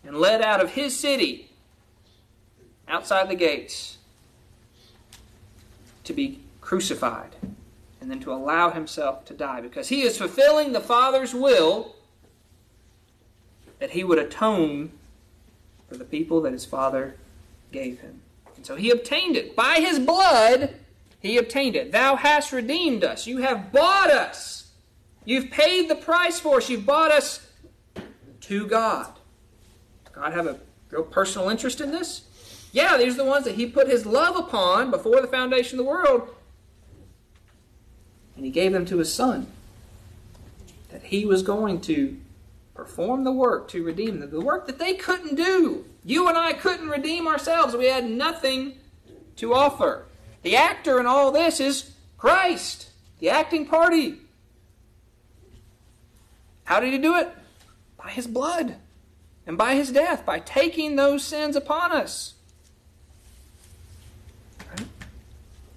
[0.05, 1.51] and led out of his city
[2.87, 3.97] outside the gates
[6.05, 7.35] to be crucified
[8.01, 11.97] and then to allow himself to die because he is fulfilling the Father's will
[13.79, 14.93] that he would atone
[15.89, 17.17] for the people that his father
[17.73, 18.21] gave him.
[18.57, 19.57] And so he obtained it.
[19.57, 20.75] By his blood,
[21.21, 21.93] he obtained it.
[21.93, 23.27] Thou hast redeemed us.
[23.27, 24.71] You have bought us.
[25.25, 26.69] You've paid the price for us.
[26.69, 27.47] You've bought us
[28.45, 29.07] to God.
[30.05, 30.59] Does God have a
[30.91, 32.23] real personal interest in this?
[32.73, 35.85] Yeah, these are the ones that he put his love upon before the foundation of
[35.85, 36.29] the world.
[38.37, 39.47] And he gave them to his son.
[40.91, 42.17] That he was going to
[42.75, 44.31] perform the work to redeem them.
[44.31, 45.85] The work that they couldn't do.
[46.05, 47.77] You and I couldn't redeem ourselves.
[47.77, 48.75] We had nothing
[49.37, 50.07] to offer.
[50.43, 54.19] The actor in all this is Christ, the acting party.
[56.65, 57.29] How did he do it?
[58.05, 58.77] By his blood
[59.47, 62.35] and by his death, by taking those sins upon us.
[64.71, 64.87] Right?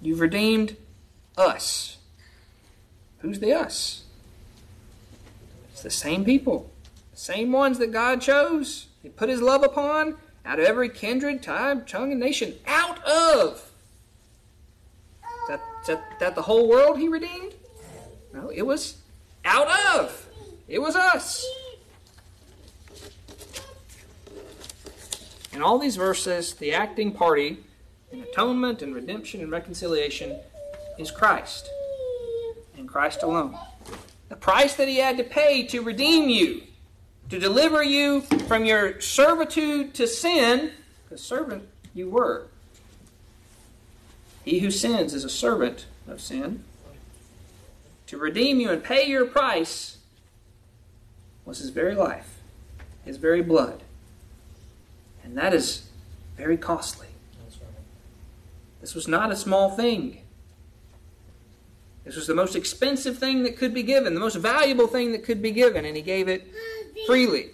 [0.02, 0.76] You've redeemed
[1.38, 1.96] us.
[3.20, 4.04] Who's the us?
[5.72, 6.70] It's the same people.
[7.14, 8.88] Same ones that God chose.
[9.02, 12.56] He put his love upon out of every kindred, tribe, tongue, and nation.
[12.66, 13.70] Out of.
[15.48, 15.60] That,
[16.20, 17.54] that the whole world he redeemed?
[18.34, 18.98] No, it was
[19.46, 20.28] out of.
[20.68, 21.46] It was us.
[25.58, 27.56] In all these verses, the acting party
[28.12, 30.38] in atonement and redemption and reconciliation
[31.00, 31.68] is Christ
[32.76, 33.58] and Christ alone.
[34.28, 36.62] The price that he had to pay to redeem you
[37.30, 40.70] to deliver you from your servitude to sin,
[41.02, 42.46] because servant you were.
[44.44, 46.62] He who sins is a servant of sin.
[48.06, 49.98] To redeem you and pay your price
[51.44, 52.38] was his very life,
[53.04, 53.82] his very blood.
[55.28, 55.82] And that is
[56.38, 57.06] very costly.
[58.80, 60.22] This was not a small thing.
[62.04, 65.24] This was the most expensive thing that could be given, the most valuable thing that
[65.24, 66.50] could be given, and he gave it
[67.06, 67.50] freely.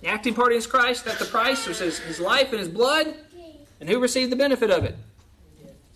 [0.00, 3.14] The acting party is Christ that the price was his, his life and his blood.
[3.80, 4.96] And who received the benefit of it?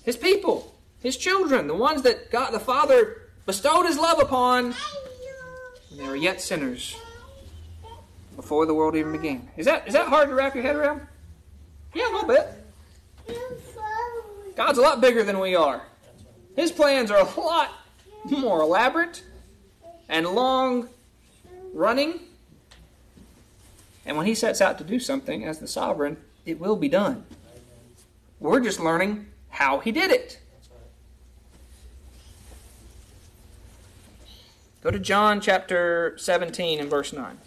[0.04, 4.74] His people, his children, the ones that God the Father bestowed his love upon
[5.90, 6.96] And they were yet sinners
[8.38, 9.48] before the world even began.
[9.56, 11.00] Is that is that hard to wrap your head around?
[11.92, 12.46] Yeah, a little bit.
[14.54, 15.82] God's a lot bigger than we are.
[16.54, 17.72] His plans are a lot
[18.30, 19.24] more elaborate
[20.08, 20.88] and long
[21.74, 22.20] running.
[24.06, 27.24] And when he sets out to do something as the sovereign, it will be done.
[28.38, 30.38] We're just learning how he did it.
[34.80, 37.38] Go to John chapter 17 and verse 9.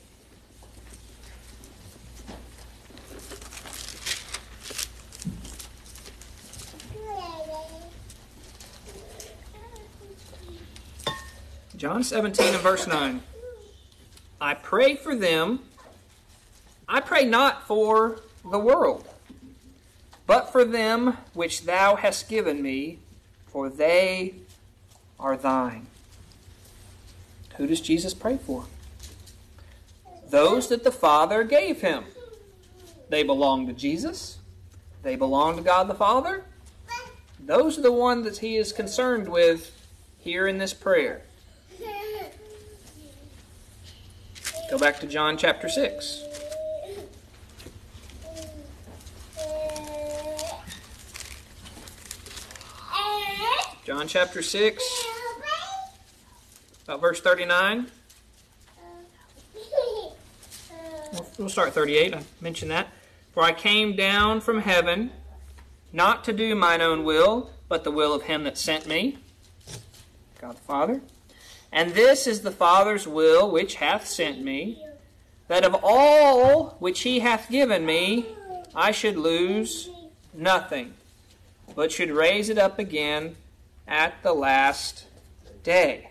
[11.82, 13.24] John 17 and verse 9.
[14.40, 15.62] I pray for them.
[16.88, 19.08] I pray not for the world,
[20.28, 23.00] but for them which thou hast given me,
[23.48, 24.36] for they
[25.20, 25.88] are thine.
[27.58, 28.66] Who does Jesus pray for?
[30.30, 32.04] Those that the Father gave him.
[33.10, 34.38] They belong to Jesus.
[35.02, 36.44] They belong to God the Father.
[37.40, 39.76] Those are the ones that he is concerned with
[40.20, 41.24] here in this prayer.
[44.72, 46.24] Go back to John chapter 6.
[53.86, 55.06] John chapter 6,
[56.86, 57.88] about verse 39.
[61.38, 62.16] We'll start 38.
[62.16, 62.88] I mentioned that.
[63.34, 65.12] For I came down from heaven
[65.92, 69.18] not to do mine own will, but the will of him that sent me,
[70.40, 71.02] God the Father.
[71.72, 74.84] And this is the Father's will which hath sent me,
[75.48, 78.26] that of all which he hath given me,
[78.76, 79.90] I should lose
[80.34, 80.94] nothing,
[81.76, 83.36] but should raise it up again
[83.88, 85.06] at the last
[85.64, 86.10] day.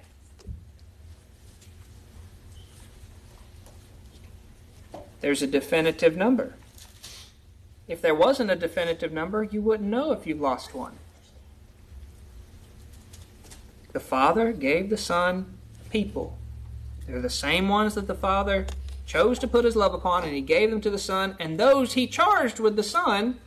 [5.21, 6.55] There's a definitive number.
[7.87, 11.00] If there wasn't a definitive number, you wouldn't know if you lost one.
[13.93, 15.59] The Father gave the Son
[15.91, 16.39] people.
[17.07, 18.67] They're the same ones that the Father
[19.05, 21.95] chose to put his love upon, and he gave them to the Son, and those
[21.95, 23.39] he charged with the Son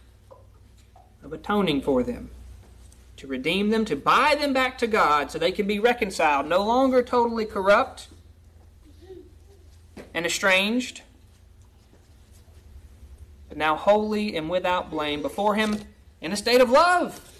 [1.23, 2.29] of atoning for them,
[3.15, 6.65] to redeem them, to buy them back to God so they can be reconciled, no
[6.65, 8.09] longer totally corrupt
[10.13, 11.01] and estranged,
[13.47, 15.79] but now holy and without blame before him
[16.19, 17.32] in a state of love.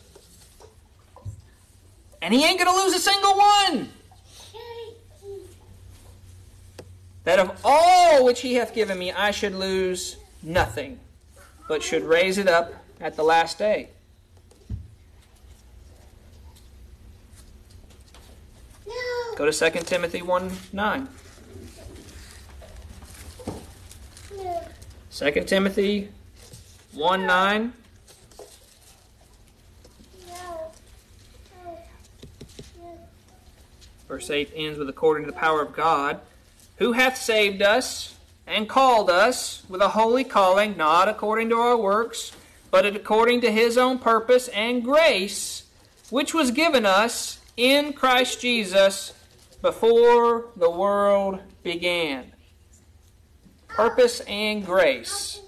[2.24, 3.90] And he ain't going to lose a single one.
[7.26, 11.02] That of all which he hath given me, I should lose nothing,
[11.68, 13.90] but should raise it up at the last day.
[19.36, 21.10] Go to 2 Timothy 1 9.
[25.12, 26.10] 2 Timothy
[26.94, 27.74] 1 9.
[34.14, 36.20] Verse 8 ends with according to the power of God,
[36.78, 38.14] who hath saved us
[38.46, 42.32] and called us with a holy calling, not according to our works,
[42.70, 45.64] but according to his own purpose and grace,
[46.12, 49.14] which was given us in Christ Jesus
[49.64, 52.34] before the world began.
[53.68, 55.42] Purpose and grace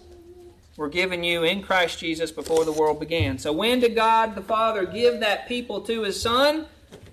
[0.75, 3.37] were given you in Christ Jesus before the world began.
[3.37, 6.65] So, when did God the Father give that people to his Son?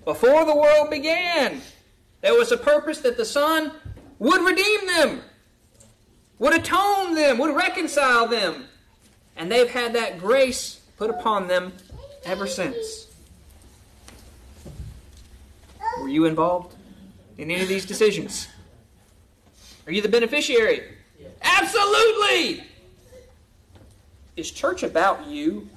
[0.05, 1.61] Before the world began.
[2.21, 3.71] There was a purpose that the Son
[4.19, 5.21] would redeem them,
[6.39, 8.65] would atone them, would reconcile them.
[9.35, 11.73] And they've had that grace put upon them
[12.23, 13.07] ever since.
[15.99, 16.75] Were you involved
[17.37, 18.47] in any of these decisions?
[19.85, 20.81] Are you the beneficiary?
[21.41, 22.63] Absolutely!
[24.35, 25.69] Is church about you?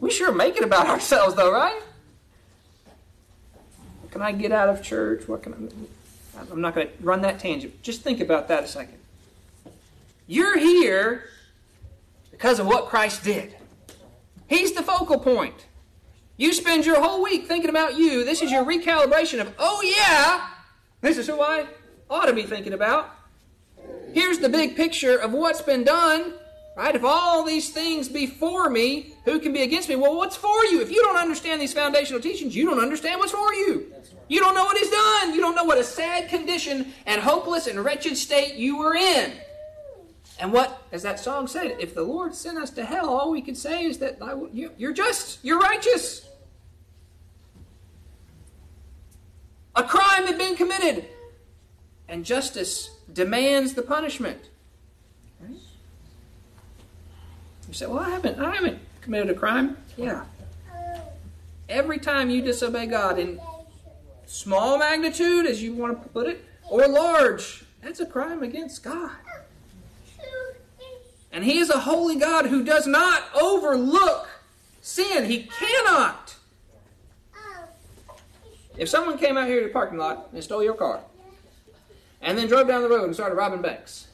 [0.00, 1.80] We sure make it about ourselves, though, right?
[4.00, 5.26] What can I get out of church?
[5.28, 6.40] What can I?
[6.50, 7.82] I'm not going to run that tangent.
[7.82, 8.98] Just think about that a second.
[10.26, 11.24] You're here
[12.30, 13.56] because of what Christ did.
[14.48, 15.66] He's the focal point.
[16.36, 18.24] You spend your whole week thinking about you.
[18.24, 20.48] This is your recalibration of, oh yeah,
[21.00, 21.66] this is who I
[22.10, 23.10] ought to be thinking about.
[24.12, 26.34] Here's the big picture of what's been done.
[26.76, 26.94] Right?
[26.94, 29.96] If all these things be for me, who can be against me?
[29.96, 30.82] Well, what's for you?
[30.82, 33.92] If you don't understand these foundational teachings, you don't understand what's for you.
[34.28, 35.34] You don't know what is done.
[35.34, 39.32] You don't know what a sad condition and hopeless and wretched state you were in.
[40.38, 43.40] And what, as that song said, if the Lord sent us to hell, all we
[43.40, 44.18] could say is that
[44.52, 46.28] you're just, you're righteous.
[49.74, 51.06] A crime had been committed,
[52.06, 54.40] and justice demands the punishment.
[55.40, 55.58] Right?
[57.65, 60.24] You say, "Well, I haven't, I haven't committed a crime." Yeah.
[61.68, 63.40] Every time you disobey God in
[64.26, 69.12] small magnitude, as you want to put it, or large, that's a crime against God.
[71.32, 74.28] And He is a holy God who does not overlook
[74.80, 75.24] sin.
[75.26, 76.36] He cannot.
[78.76, 81.00] If someone came out here to the parking lot and stole your car,
[82.20, 84.08] and then drove down the road and started robbing banks,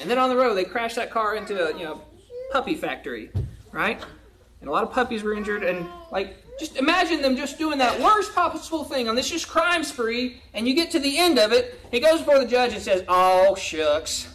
[0.00, 2.02] and then on the road they crashed that car into a you know
[2.50, 3.30] puppy factory,
[3.72, 4.00] right?
[4.60, 8.00] And a lot of puppies were injured, and like Just imagine them just doing that
[8.00, 11.52] worst possible thing on this just crime spree, and you get to the end of
[11.52, 11.78] it.
[11.90, 14.28] He goes before the judge and says, "Oh shucks,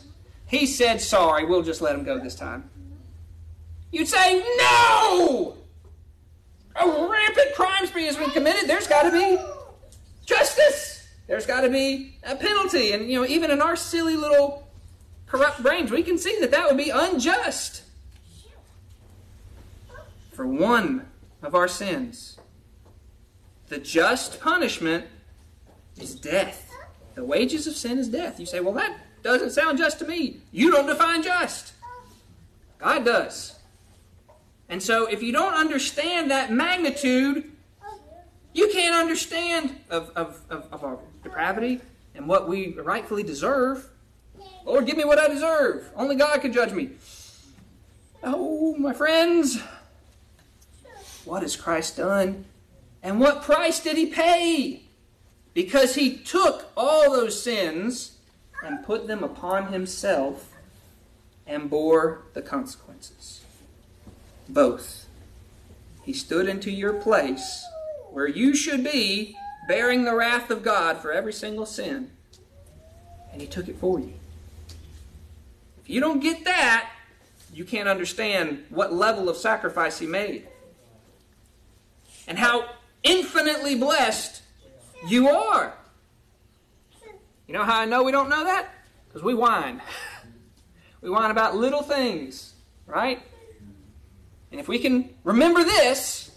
[0.45, 1.45] he said sorry.
[1.45, 2.69] We'll just let him go this time."
[3.91, 5.57] You'd say, "No!
[6.75, 8.69] A rampant crime spree has been committed.
[8.69, 9.39] There's got to be
[10.25, 11.07] justice.
[11.27, 14.67] There's got to be a penalty." And you know, even in our silly little
[15.25, 17.81] corrupt brains, we can see that that would be unjust
[20.31, 21.07] for one
[21.41, 22.37] of our sins.
[23.67, 25.05] The just punishment
[25.97, 26.69] is death.
[27.15, 28.39] The wages of sin is death.
[28.39, 30.41] You say, well, that doesn't sound just to me.
[30.51, 31.73] You don't define just.
[32.79, 33.59] God does.
[34.69, 37.51] And so, if you don't understand that magnitude,
[38.53, 41.81] you can't understand of, of, of, of our depravity
[42.15, 43.89] and what we rightfully deserve.
[44.65, 45.89] Lord, give me what I deserve.
[45.95, 46.91] Only God can judge me.
[48.23, 49.59] Oh, my friends,
[51.25, 52.45] what has Christ done?
[53.03, 54.83] And what price did he pay?
[55.53, 58.17] Because he took all those sins
[58.63, 60.53] and put them upon himself
[61.47, 63.41] and bore the consequences.
[64.47, 65.07] Both.
[66.03, 67.65] He stood into your place
[68.11, 69.35] where you should be,
[69.67, 72.11] bearing the wrath of God for every single sin,
[73.31, 74.13] and he took it for you.
[75.83, 76.91] If you don't get that,
[77.53, 80.47] you can't understand what level of sacrifice he made
[82.31, 82.63] and how
[83.03, 84.41] infinitely blessed
[85.05, 85.73] you are.
[87.45, 88.69] You know how I know we don't know that?
[89.05, 89.81] Because we whine.
[91.01, 92.53] We whine about little things,
[92.85, 93.21] right?
[94.49, 96.31] And if we can remember this,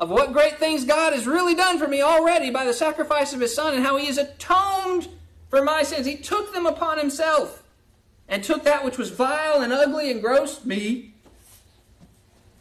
[0.00, 3.38] of what great things God has really done for me already by the sacrifice of
[3.38, 5.06] His Son and how He has atoned
[5.48, 7.62] for my sins, He took them upon Himself
[8.26, 11.14] and took that which was vile and ugly and gross, me,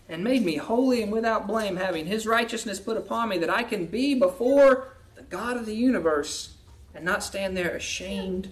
[0.07, 3.63] and made me holy and without blame, having his righteousness put upon me, that I
[3.63, 6.53] can be before the God of the universe
[6.93, 8.49] and not stand there ashamed,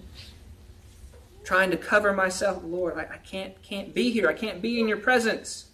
[1.44, 2.62] trying to cover myself.
[2.64, 4.28] Lord, I, I can't, can't be here.
[4.28, 5.66] I can't be in your presence.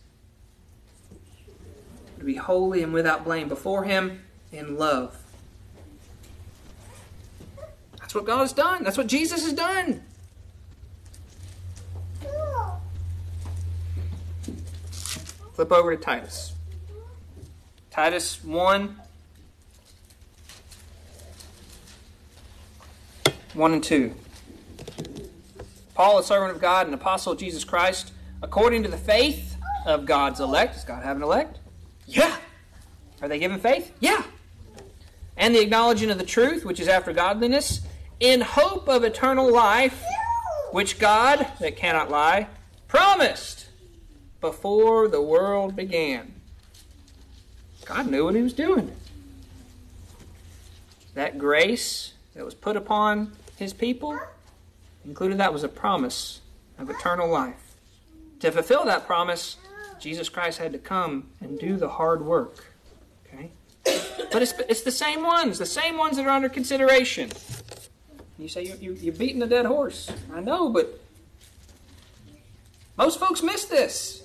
[2.19, 4.23] To be holy and without blame before him
[4.53, 5.17] in love.
[7.99, 8.85] That's what God has done.
[8.85, 10.03] That's what Jesus has done.
[15.61, 16.55] Flip over to Titus.
[17.91, 18.97] Titus 1
[23.53, 24.15] 1 and 2.
[25.93, 30.07] Paul, a servant of God and apostle of Jesus Christ, according to the faith of
[30.07, 30.77] God's elect.
[30.77, 31.59] Does God have an elect?
[32.07, 32.35] Yeah.
[33.21, 33.95] Are they given faith?
[34.01, 34.23] Yeah.
[35.37, 37.83] And the acknowledging of the truth, which is after godliness,
[38.19, 40.03] in hope of eternal life,
[40.73, 42.47] which God, that cannot lie,
[42.89, 43.60] promised
[44.41, 46.35] before the world began.
[47.85, 48.93] God knew what He was doing.
[51.15, 54.19] That grace that was put upon His people,
[55.05, 56.41] included that was a promise
[56.79, 57.75] of eternal life.
[58.41, 59.57] To fulfill that promise,
[59.99, 62.65] Jesus Christ had to come and do the hard work.
[63.27, 63.51] Okay?
[64.33, 67.31] But it's, it's the same ones, the same ones that are under consideration.
[68.39, 70.11] You say you, you, you're beating a dead horse.
[70.33, 70.99] I know, but
[72.97, 74.20] most folks miss this.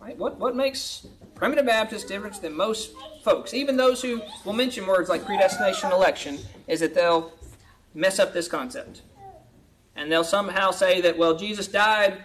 [0.00, 0.16] Right?
[0.16, 2.92] What, what makes primitive Baptists different than most
[3.22, 7.32] folks, even those who will mention words like predestination election, is that they'll
[7.94, 9.02] mess up this concept.
[9.96, 12.24] And they'll somehow say that, well, Jesus died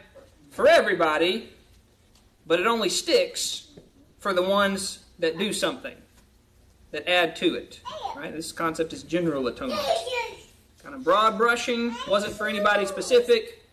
[0.52, 1.50] for everybody,
[2.48, 3.68] but it only sticks
[4.20, 5.96] for the ones that do something,
[6.92, 7.82] that add to it.
[8.16, 8.34] Right?
[8.34, 9.82] This concept is general atonement.
[10.82, 13.65] Kind of broad brushing, wasn't for anybody specific.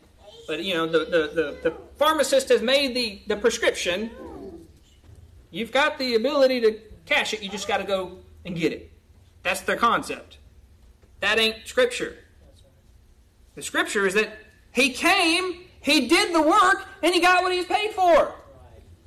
[0.47, 4.11] But you know, the, the, the, the, pharmacist has made the, the prescription.
[5.51, 8.91] You've got the ability to cash it, you just got to go and get it.
[9.43, 10.39] That's their concept.
[11.21, 12.17] That ain't scripture.
[13.55, 14.37] The scripture is that
[14.73, 18.35] he came, he did the work, and he got what he was paid for.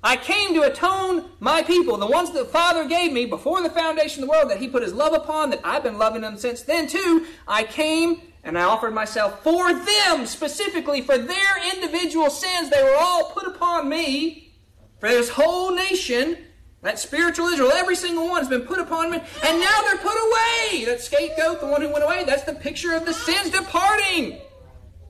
[0.06, 3.72] I came to atone my people, the ones that the Father gave me before the
[3.72, 6.38] foundation of the world, that He put His love upon, that I've been loving them
[6.38, 7.26] since then too.
[7.48, 12.70] I came and I offered myself for them, specifically for their individual sins.
[12.70, 14.54] They were all put upon me.
[15.00, 16.38] For this whole nation,
[16.84, 20.16] that spiritual Israel, every single one has been put upon me, and now they're put
[20.16, 20.86] away.
[20.86, 24.39] That scapegoat, the one who went away, that's the picture of the sins departing.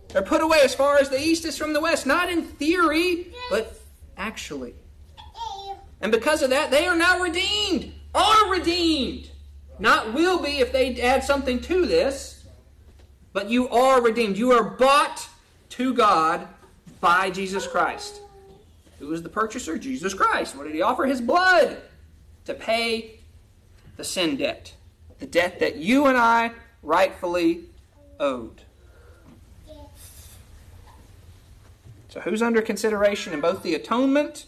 [0.08, 3.34] They're put away as far as the east is from the west, not in theory,
[3.50, 3.78] but
[4.16, 4.76] actually.
[6.00, 9.30] And because of that, they are now redeemed, are redeemed.
[9.78, 12.35] Not will be if they add something to this
[13.36, 14.38] but you are redeemed.
[14.38, 15.28] You are bought
[15.72, 16.48] to God
[17.02, 18.22] by Jesus Christ.
[19.00, 19.78] Who is the purchaser?
[19.78, 20.56] Jesus Christ.
[20.56, 21.06] What did he offer?
[21.06, 21.82] His blood.
[22.46, 23.20] to pay
[23.98, 24.74] the sin debt,
[25.20, 27.66] the debt that you and I rightfully
[28.20, 28.62] owed.
[32.10, 34.46] So, who's under consideration in both the atonement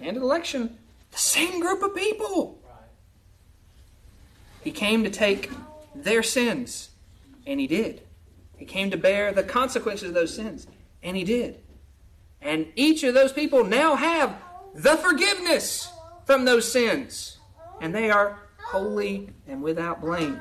[0.00, 0.78] and election?
[1.10, 2.62] The same group of people.
[4.62, 5.50] He came to take
[5.94, 6.90] their sins,
[7.46, 8.02] and he did.
[8.56, 10.66] He came to bear the consequences of those sins,
[11.02, 11.60] and he did.
[12.40, 14.36] And each of those people now have
[14.74, 15.88] the forgiveness
[16.24, 17.38] from those sins,
[17.80, 20.40] and they are holy and without blame.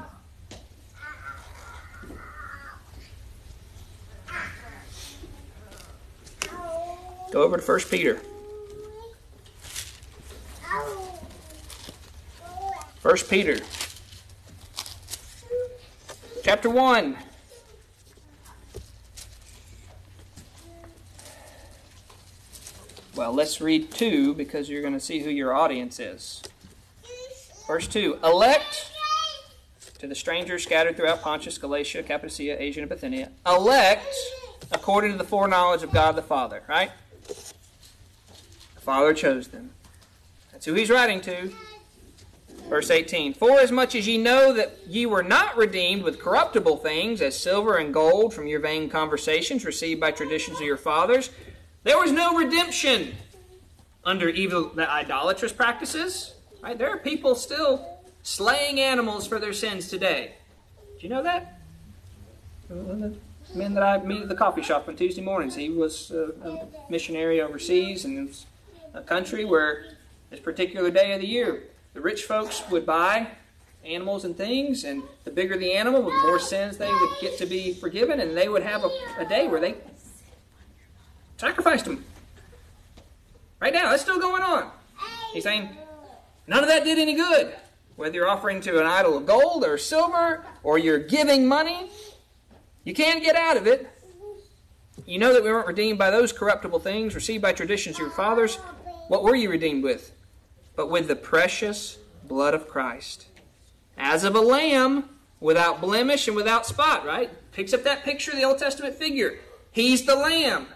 [7.32, 8.22] Go over to 1 Peter.
[13.02, 13.58] 1 Peter.
[16.54, 17.18] Chapter 1.
[23.16, 26.44] Well, let's read 2 because you're going to see who your audience is.
[27.66, 28.92] Verse 2 Elect
[29.98, 33.32] to the strangers scattered throughout Pontus, Galatia, Cappadocia, Asia, and Bithynia.
[33.48, 34.14] Elect
[34.72, 36.92] according to the foreknowledge of God the Father, right?
[37.26, 39.72] The Father chose them.
[40.52, 41.52] That's who he's writing to.
[42.74, 46.78] Verse 18 For as much as ye know that ye were not redeemed with corruptible
[46.78, 51.30] things, as silver and gold from your vain conversations received by traditions of your fathers,
[51.84, 53.14] there was no redemption
[54.04, 56.34] under evil the idolatrous practices.
[56.64, 56.76] Right?
[56.76, 60.32] There are people still slaying animals for their sins today.
[61.00, 61.60] Do you know that?
[62.70, 63.14] The
[63.54, 67.40] man that I meet at the coffee shop on Tuesday mornings, he was a missionary
[67.40, 68.36] overseas and
[68.96, 69.86] a country where
[70.32, 73.28] this particular day of the year, the rich folks would buy
[73.86, 77.46] animals and things, and the bigger the animal, the more sins they would get to
[77.46, 78.90] be forgiven, and they would have a,
[79.20, 79.76] a day where they
[81.38, 82.04] sacrificed them.
[83.60, 84.72] Right now, that's still going on.
[85.34, 85.70] He's saying
[86.48, 87.54] none of that did any good.
[87.96, 91.92] Whether you're offering to an idol of gold or silver, or you're giving money,
[92.84, 93.88] you can't get out of it.
[95.06, 98.12] You know that we weren't redeemed by those corruptible things received by traditions of your
[98.12, 98.56] fathers,
[99.08, 100.12] what were you redeemed with?
[100.76, 103.28] But with the precious blood of Christ.
[103.98, 105.10] As of a lamb,
[105.44, 107.30] without blemish and without spot, right?
[107.52, 109.40] Picks up that picture of the Old Testament figure.
[109.72, 110.68] He's the lamb.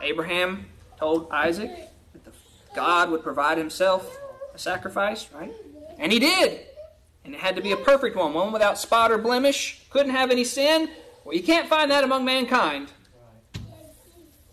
[0.00, 0.66] Abraham
[0.96, 1.70] told Isaac
[2.12, 2.32] that
[2.74, 4.16] God would provide himself
[4.54, 5.52] a sacrifice, right?
[5.98, 6.60] And he did.
[7.24, 10.30] And it had to be a perfect one, one without spot or blemish, couldn't have
[10.30, 10.88] any sin.
[11.24, 12.92] Well, you can't find that among mankind.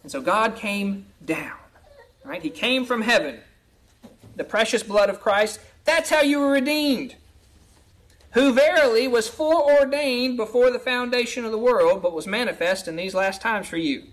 [0.01, 1.57] And so God came down.
[2.23, 2.41] Right?
[2.41, 3.39] He came from heaven.
[4.39, 5.59] The precious blood of Christ.
[5.83, 7.15] That's how you were redeemed.
[8.31, 13.13] Who verily was foreordained before the foundation of the world, but was manifest in these
[13.13, 14.03] last times for you.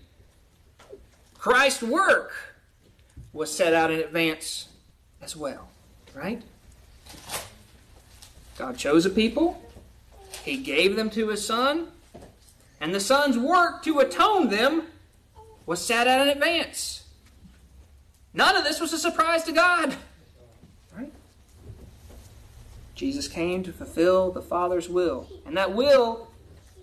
[1.38, 2.32] Christ's work
[3.32, 4.66] was set out in advance
[5.22, 5.68] as well.
[6.12, 6.42] Right?
[8.58, 9.62] God chose a people.
[10.42, 11.86] He gave them to his son.
[12.80, 14.88] And the son's work to atone them
[15.66, 17.04] was set out in advance.
[18.34, 19.96] None of this was a surprise to God.
[22.96, 25.28] Jesus came to fulfill the Father's will.
[25.44, 26.28] And that will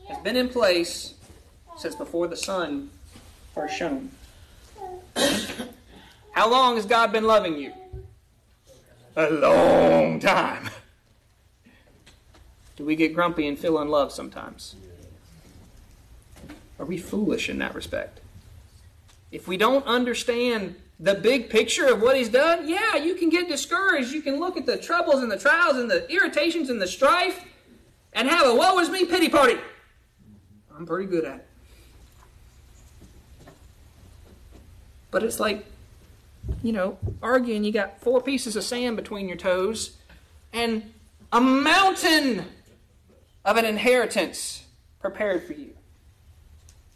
[0.08, 1.16] has been in place
[1.76, 2.92] since before the sun
[3.54, 4.12] first shone.
[6.32, 7.74] How long has God been loving you?
[9.16, 10.70] A long time.
[12.76, 14.76] Do we get grumpy and feel unloved sometimes?
[16.80, 18.20] Are we foolish in that respect?
[19.32, 23.50] If we don't understand the big picture of what he's done, yeah, you can get
[23.50, 24.14] discouraged.
[24.14, 27.44] You can look at the troubles and the trials and the irritations and the strife
[28.14, 29.58] and have a woe is me pity party.
[30.74, 31.48] I'm pretty good at it.
[35.12, 35.66] But it's like,
[36.64, 39.98] you know, arguing, you got four pieces of sand between your toes
[40.54, 40.94] and
[41.34, 42.46] a mountain
[43.44, 44.64] of an inheritance
[45.02, 45.74] prepared for you.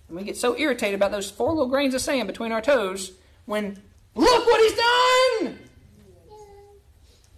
[0.08, 3.12] And we get so irritated about those four little grains of sand between our toes
[3.46, 3.82] when,
[4.18, 5.60] look what he's done!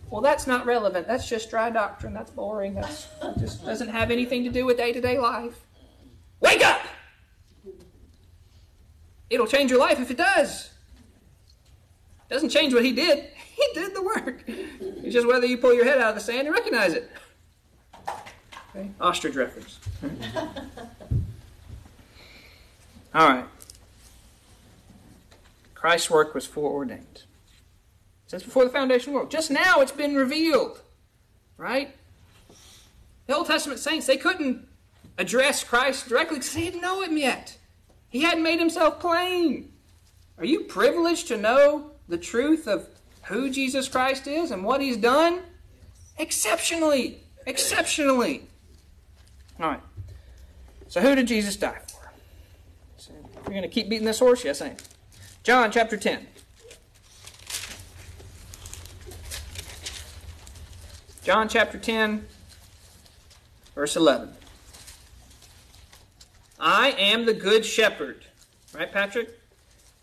[0.09, 1.07] Well, that's not relevant.
[1.07, 2.13] That's just dry doctrine.
[2.13, 2.73] That's boring.
[2.73, 5.65] That's, that just doesn't have anything to do with day to day life.
[6.39, 6.81] Wake up!
[9.29, 10.71] It'll change your life if it does.
[12.29, 13.29] It doesn't change what he did.
[13.59, 14.41] He did the work.
[14.47, 17.11] It's just whether you pull your head out of the sand and recognize it.
[18.73, 18.89] Okay?
[19.01, 19.79] Ostrich reference.
[23.13, 23.43] All right.
[25.79, 27.23] Christ's work was foreordained.
[28.27, 29.31] Since before the foundation of the world.
[29.31, 30.81] Just now it's been revealed.
[31.55, 31.95] Right?
[33.27, 34.67] The Old Testament saints, they couldn't
[35.17, 37.57] address Christ directly because they didn't know him yet.
[38.09, 39.71] He hadn't made himself plain.
[40.37, 42.89] Are you privileged to know the truth of
[43.23, 45.39] who Jesus Christ is and what he's done?
[46.17, 47.23] Exceptionally.
[47.45, 48.49] Exceptionally.
[49.61, 49.81] All right.
[50.89, 52.11] So who did Jesus die for?
[52.97, 53.13] So
[53.45, 54.43] we're going to keep beating this horse?
[54.43, 54.77] Yes, I am.
[55.49, 56.27] John chapter 10.
[61.23, 62.27] John chapter 10,
[63.73, 64.29] verse 11.
[66.59, 68.25] I am the good shepherd.
[68.75, 69.39] Right, Patrick?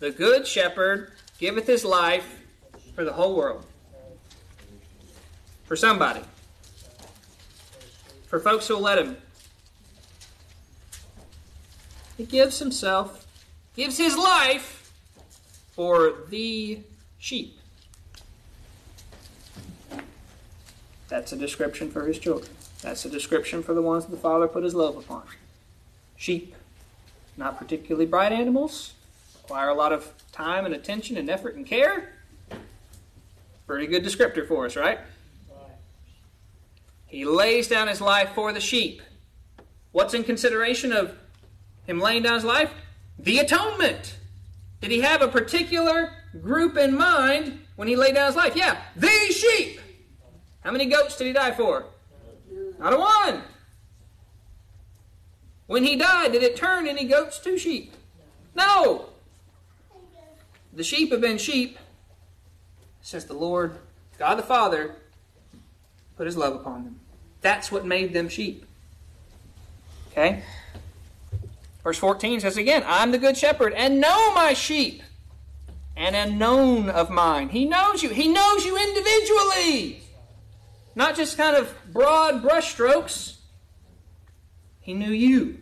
[0.01, 2.43] The good shepherd giveth his life
[2.97, 3.65] for the whole world.
[5.67, 6.23] For somebody.
[8.27, 9.17] For folks who'll let him.
[12.17, 13.25] He gives himself,
[13.77, 14.76] gives his life
[15.77, 16.81] for the
[17.19, 17.59] sheep.
[21.09, 22.51] That's a description for his children.
[22.83, 25.23] That's a description for the ones the Father put his love upon.
[26.17, 26.55] Sheep,
[27.37, 28.95] not particularly bright animals,
[29.43, 32.13] require a lot of time and attention and effort and care.
[33.67, 34.99] Pretty good descriptor for us, right?
[37.07, 39.03] He lays down his life for the sheep.
[39.93, 41.17] What's in consideration of
[41.87, 42.71] him laying down his life?
[43.19, 44.17] The atonement.
[44.81, 48.55] Did he have a particular group in mind when he laid down his life?
[48.55, 49.81] Yeah, the sheep.
[50.61, 51.87] How many goats did he die for?
[52.79, 53.43] Not a one.
[55.67, 57.93] When he died, did it turn any goats to sheep?
[58.55, 59.07] No.
[60.73, 61.79] The sheep have been sheep
[63.01, 63.79] since the Lord,
[64.19, 64.97] God the Father,
[66.17, 67.01] put his love upon them.
[67.41, 68.67] That's what made them sheep.
[70.11, 70.43] Okay?
[71.87, 75.05] Verse 14 says again, I'm the good shepherd and know my sheep
[75.97, 77.51] and am known of mine.
[77.51, 78.09] He knows you.
[78.09, 80.01] He knows you individually.
[80.97, 83.37] Not just kind of broad brushstrokes.
[84.81, 85.61] He knew you.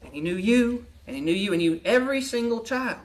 [0.00, 3.00] And he knew you, and he knew you, and he knew every single child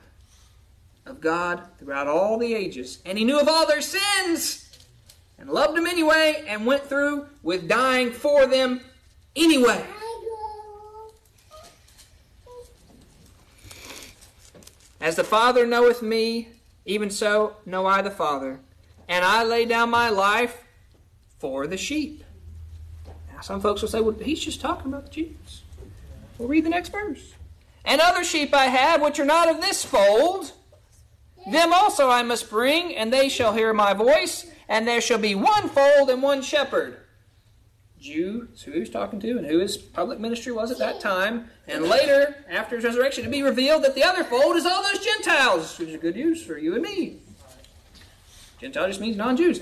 [1.06, 3.00] of God throughout all the ages.
[3.06, 4.80] And he knew of all their sins
[5.38, 8.80] and loved them anyway and went through with dying for them
[9.36, 9.86] anyway.
[15.06, 16.48] As the Father knoweth me,
[16.84, 18.60] even so know I the Father.
[19.08, 20.64] And I lay down my life
[21.38, 22.24] for the sheep.
[23.32, 25.40] Now, some folks will say, well, he's just talking about the sheep.
[26.40, 27.36] We'll read the next verse.
[27.86, 30.54] And other sheep I have, which are not of this fold,
[31.52, 35.36] them also I must bring, and they shall hear my voice, and there shall be
[35.36, 36.98] one fold and one shepherd.
[38.06, 41.50] Jew, who he was talking to, and who his public ministry was at that time.
[41.68, 45.04] And later, after his resurrection, to be revealed that the other fold is all those
[45.04, 47.18] Gentiles, which is good news for you and me.
[48.62, 49.60] Gentile just means non Jews.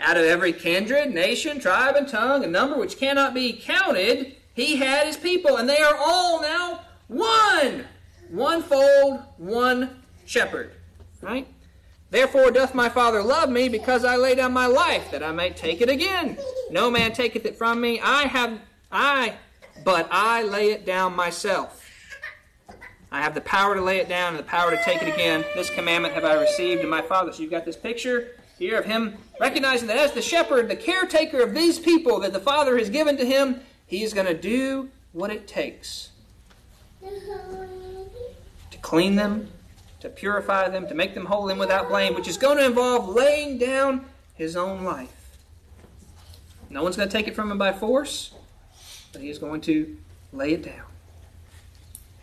[0.00, 4.76] Out of every kindred, nation, tribe, and tongue, a number which cannot be counted, he
[4.76, 7.84] had his people, and they are all now one.
[8.30, 10.72] One fold, one shepherd.
[11.20, 11.46] Right?
[12.14, 15.50] Therefore doth my Father love me, because I lay down my life, that I may
[15.50, 16.38] take it again.
[16.70, 17.98] No man taketh it from me.
[18.00, 18.60] I have
[18.92, 19.34] I
[19.84, 21.84] but I lay it down myself.
[23.10, 25.44] I have the power to lay it down and the power to take it again.
[25.56, 27.32] This commandment have I received of my Father.
[27.32, 31.40] So you've got this picture here of him recognizing that as the shepherd, the caretaker
[31.40, 34.88] of these people that the Father has given to him, he is going to do
[35.10, 36.10] what it takes
[37.02, 39.50] to clean them,
[40.04, 43.08] to purify them, to make them holy and without blame, which is going to involve
[43.08, 45.38] laying down his own life.
[46.68, 48.34] No one's going to take it from him by force,
[49.14, 49.96] but he is going to
[50.30, 50.84] lay it down.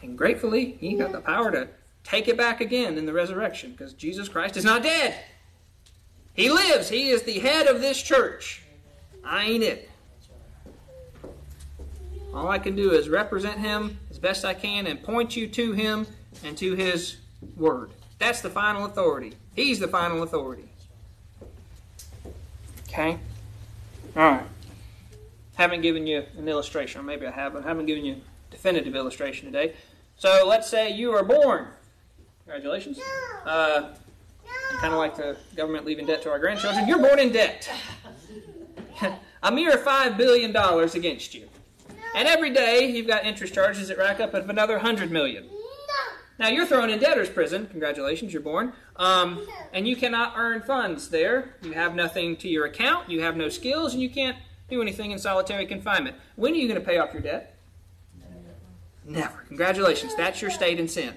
[0.03, 1.69] And gratefully, he got the power to
[2.03, 5.15] take it back again in the resurrection because Jesus Christ is not dead.
[6.36, 6.88] He lives.
[6.89, 8.61] He is the head of this church.
[9.23, 9.89] I ain't it.
[12.32, 15.71] All I can do is represent him as best I can and point you to
[15.71, 16.05] him
[16.43, 17.17] and to his
[17.55, 17.91] word.
[18.19, 19.33] That's the final authority.
[19.55, 20.69] He's the final authority.
[22.87, 23.17] Okay?
[24.15, 24.43] All right.
[25.55, 28.51] Haven't given you an illustration, or maybe I have, but I haven't given you a
[28.51, 29.75] definitive illustration today.
[30.17, 31.67] So let's say you are born.
[32.45, 32.99] Congratulations.
[32.99, 33.51] No.
[33.51, 33.95] Uh,
[34.79, 36.87] kind of like the government leaving debt to our grandchildren.
[36.87, 37.69] You're born in debt.
[39.43, 41.47] a mere $5 billion against you.
[42.15, 45.45] And every day you've got interest charges that rack up of another $100 million.
[46.41, 47.67] Now you're thrown in debtor's prison.
[47.67, 48.73] Congratulations, you're born.
[48.95, 51.55] Um, and you cannot earn funds there.
[51.61, 53.11] You have nothing to your account.
[53.11, 54.35] You have no skills, and you can't
[54.67, 56.15] do anything in solitary confinement.
[56.37, 57.59] When are you going to pay off your debt?
[59.05, 59.43] Never.
[59.49, 60.15] Congratulations.
[60.15, 61.13] That's your state in sin.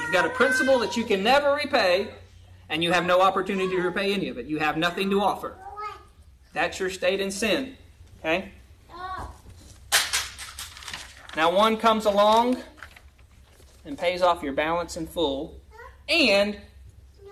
[0.00, 2.08] You've got a principal that you can never repay,
[2.70, 4.46] and you have no opportunity to repay any of it.
[4.46, 5.54] You have nothing to offer.
[6.54, 7.76] That's your state in sin.
[8.20, 8.52] Okay?
[11.36, 12.58] Now, one comes along
[13.84, 15.60] and pays off your balance in full,
[16.08, 16.58] and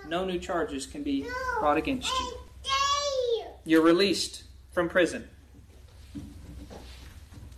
[0.07, 1.27] no new charges can be
[1.59, 2.37] brought against you.
[3.65, 5.29] You're released from prison.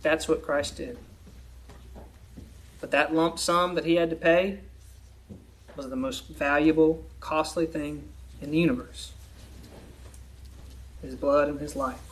[0.01, 0.97] That's what Christ did.
[2.81, 4.59] But that lump sum that he had to pay
[5.75, 8.09] was the most valuable, costly thing
[8.41, 9.13] in the universe
[11.01, 12.08] his blood and his life.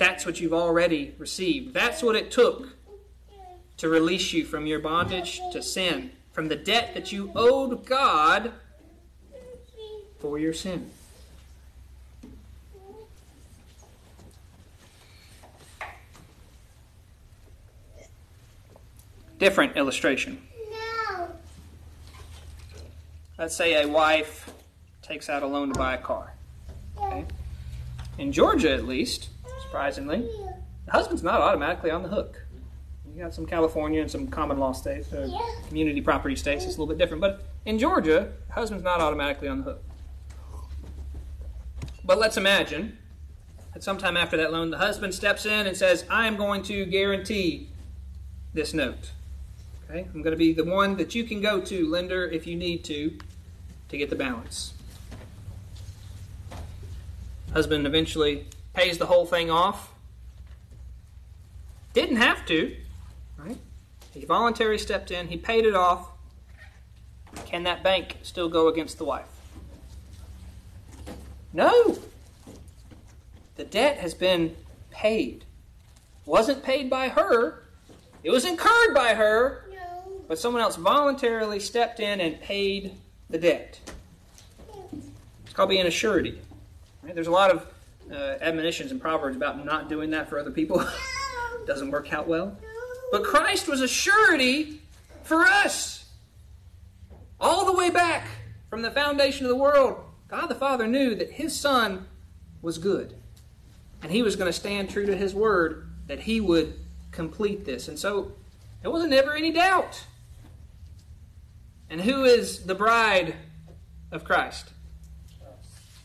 [0.00, 1.74] That's what you've already received.
[1.74, 2.70] That's what it took
[3.76, 8.50] to release you from your bondage to sin, from the debt that you owed God
[10.18, 10.90] for your sin.
[19.38, 20.40] Different illustration.
[23.38, 24.50] Let's say a wife
[25.02, 26.32] takes out a loan to buy a car.
[26.96, 27.26] Okay?
[28.16, 29.28] In Georgia, at least,
[29.70, 30.28] surprisingly,
[30.84, 32.44] the husband's not automatically on the hook.
[33.14, 35.30] You got some California and some common law states, uh,
[35.68, 37.20] community property states, it's a little bit different.
[37.20, 39.84] But in Georgia, the husband's not automatically on the hook.
[42.04, 42.98] But let's imagine
[43.72, 46.84] that sometime after that loan, the husband steps in and says, I am going to
[46.86, 47.68] guarantee
[48.52, 49.12] this note.
[49.88, 50.08] Okay?
[50.12, 52.82] I'm going to be the one that you can go to, lender, if you need
[52.86, 53.16] to,
[53.88, 54.74] to get the balance.
[57.52, 59.92] Husband eventually pays the whole thing off.
[61.92, 62.76] Didn't have to,
[63.36, 63.58] right?
[64.12, 66.08] He voluntarily stepped in, he paid it off.
[67.46, 69.26] Can that bank still go against the wife?
[71.52, 71.98] No.
[73.56, 74.56] The debt has been
[74.90, 75.44] paid.
[76.26, 77.64] Wasn't paid by her.
[78.22, 80.22] It was incurred by her, no.
[80.28, 82.92] but someone else voluntarily stepped in and paid
[83.28, 83.80] the debt.
[85.44, 86.40] It's called being a surety.
[87.02, 87.14] Right?
[87.14, 87.66] There's a lot of
[88.10, 90.84] uh, admonitions and proverbs about not doing that for other people.
[91.66, 92.56] Doesn't work out well.
[93.12, 94.80] But Christ was a surety
[95.22, 96.06] for us.
[97.40, 98.26] All the way back
[98.68, 99.98] from the foundation of the world,
[100.28, 102.06] God the Father knew that His Son
[102.62, 103.14] was good.
[104.02, 106.74] And He was going to stand true to His word that He would
[107.10, 107.88] complete this.
[107.88, 108.32] And so
[108.82, 110.04] there wasn't ever any doubt.
[111.88, 113.34] And who is the bride
[114.12, 114.70] of Christ?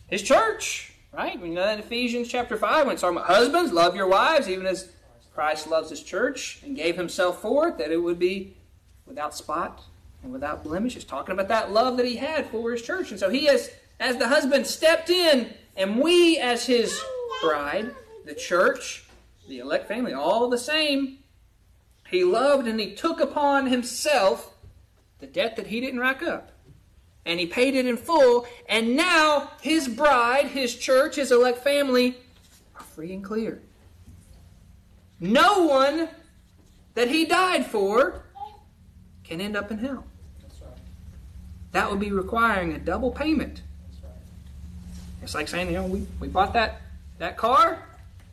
[0.07, 0.94] His church.
[1.15, 1.39] Right?
[1.39, 4.49] We know that in Ephesians chapter 5 when it's talking about husbands, love your wives,
[4.49, 4.89] even as
[5.33, 8.57] Christ loves his church and gave himself for it, that it would be
[9.05, 9.81] without spot
[10.23, 10.97] and without blemish.
[10.97, 13.11] It's talking about that love that he had for his church.
[13.11, 16.99] And so he has, as the husband, stepped in, and we as his
[17.41, 17.91] bride,
[18.25, 19.05] the church,
[19.47, 21.19] the elect family, all the same,
[22.09, 24.53] he loved and he took upon himself
[25.19, 26.51] the debt that he didn't rack up
[27.25, 32.17] and he paid it in full, and now his bride, his church, his elect family
[32.75, 33.61] are free and clear.
[35.19, 36.09] No one
[36.93, 38.23] that he died for
[39.23, 40.05] can end up in hell.
[41.71, 43.61] That would be requiring a double payment.
[45.21, 46.81] It's like saying, you know, we, we bought that,
[47.17, 47.83] that car,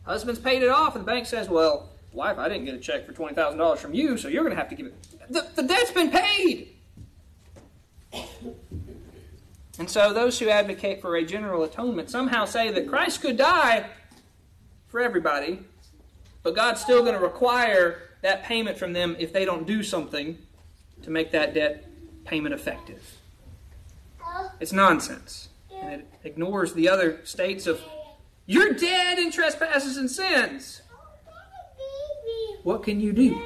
[0.05, 3.07] husband's paid it off, and the bank says, well, wife, I didn't get a check
[3.07, 4.95] for $20,000 from you, so you're going to have to give it.
[5.31, 6.72] The, the debt's been paid.
[9.79, 13.87] And so those who advocate for a general atonement somehow say that Christ could die
[14.89, 15.61] for everybody,
[16.43, 20.39] but God's still going to require that payment from them if they don't do something
[21.03, 21.87] to make that debt
[22.25, 23.19] payment effective.
[24.61, 25.49] It's nonsense.
[25.75, 27.81] And it ignores the other states of
[28.47, 30.83] you're dead in trespasses and sins.
[32.63, 33.43] What can you do?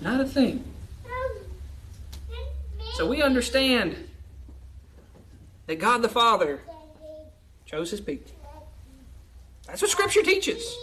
[0.00, 0.64] Not a thing.
[2.94, 4.08] So we understand
[5.66, 6.60] that God the Father
[7.64, 8.30] chose his people.
[9.66, 10.76] That's what Scripture teaches.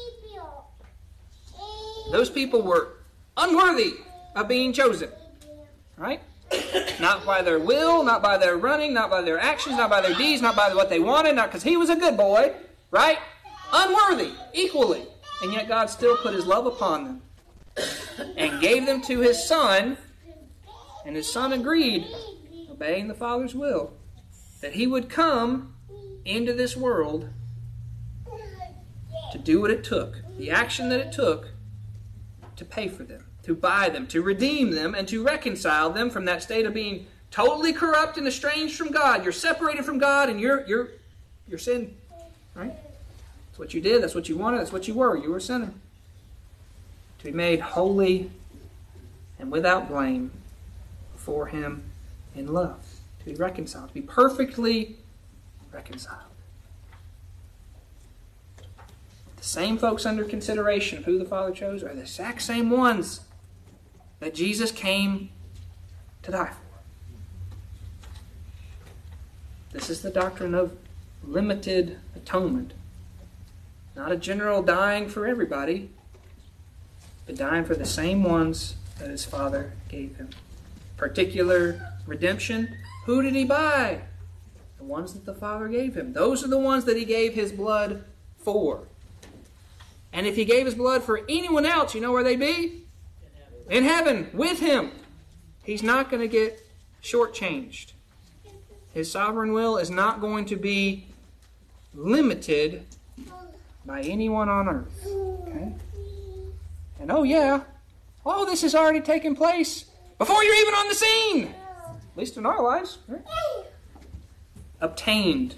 [2.11, 2.97] Those people were
[3.37, 3.93] unworthy
[4.35, 5.09] of being chosen.
[5.97, 6.21] Right?
[6.99, 10.15] Not by their will, not by their running, not by their actions, not by their
[10.15, 12.53] deeds, not by what they wanted, not because he was a good boy.
[12.89, 13.19] Right?
[13.71, 15.03] Unworthy, equally.
[15.43, 17.21] And yet God still put his love upon them
[18.35, 19.97] and gave them to his son.
[21.05, 22.05] And his son agreed,
[22.69, 23.93] obeying the Father's will
[24.61, 25.73] that he would come
[26.23, 27.29] into this world
[29.31, 31.49] to do what it took, the action that it took
[32.55, 36.25] to pay for them, to buy them, to redeem them, and to reconcile them from
[36.25, 39.23] that state of being totally corrupt and estranged from God.
[39.23, 40.89] You're separated from God and you're you're
[41.47, 41.95] you're sin.
[42.53, 42.73] Right?
[43.47, 45.17] That's what you did, that's what you wanted, that's what you were.
[45.17, 45.73] You were a sinner.
[47.19, 48.31] To be made holy
[49.39, 50.31] and without blame
[51.13, 51.83] before him
[52.35, 52.90] in love
[53.21, 54.97] to be reconciled, to be perfectly
[55.71, 56.19] reconciled.
[59.37, 63.21] The same folks under consideration of who the Father chose are the exact same ones
[64.19, 65.29] that Jesus came
[66.23, 66.55] to die for.
[69.71, 70.77] This is the doctrine of
[71.23, 72.73] limited atonement.
[73.95, 75.89] Not a general dying for everybody,
[77.25, 80.29] but dying for the same ones that his Father gave him.
[80.97, 84.01] Particular redemption, who did he buy?
[84.77, 86.13] The ones that the Father gave him.
[86.13, 88.03] Those are the ones that he gave his blood
[88.37, 88.87] for.
[90.13, 92.83] And if he gave his blood for anyone else, you know where they'd be?
[93.69, 94.91] In heaven, with him.
[95.63, 96.59] He's not going to get
[97.01, 97.93] shortchanged.
[98.93, 101.07] His sovereign will is not going to be
[101.93, 102.85] limited
[103.85, 105.07] by anyone on earth.
[105.07, 105.73] Okay?
[106.99, 107.61] And oh, yeah,
[108.25, 109.85] all this has already taken place
[110.17, 111.55] before you're even on the scene.
[112.21, 112.99] Least in our lives.
[113.07, 113.23] Right?
[114.79, 115.55] Obtained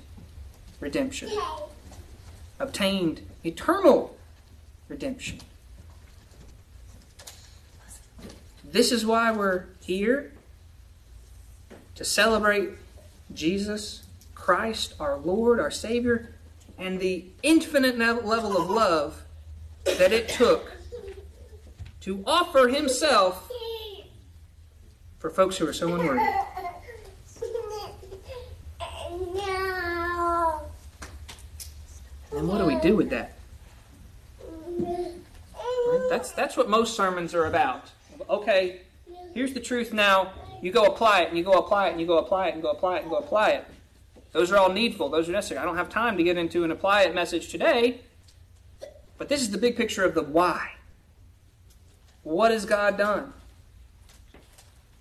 [0.79, 1.29] redemption.
[2.57, 4.15] Obtained eternal
[4.87, 5.39] redemption.
[8.63, 10.31] This is why we're here
[11.95, 12.69] to celebrate
[13.33, 14.03] Jesus
[14.33, 16.33] Christ, our Lord, our Savior,
[16.77, 19.23] and the infinite level of love
[19.83, 20.77] that it took
[21.99, 23.51] to offer Himself
[25.19, 26.21] for folks who are so unworthy.
[32.35, 33.37] And what do we do with that?
[34.79, 36.07] Right?
[36.09, 37.91] That's, that's what most sermons are about.
[38.29, 38.81] Okay,
[39.33, 40.33] here's the truth now.
[40.61, 42.63] You go apply it, and you go apply it, and you go apply it, and
[42.63, 43.65] go apply it, and go apply it.
[44.31, 45.09] Those are all needful.
[45.09, 45.59] Those are necessary.
[45.59, 48.01] I don't have time to get into an apply it message today.
[49.17, 50.71] But this is the big picture of the why.
[52.23, 53.33] What has God done?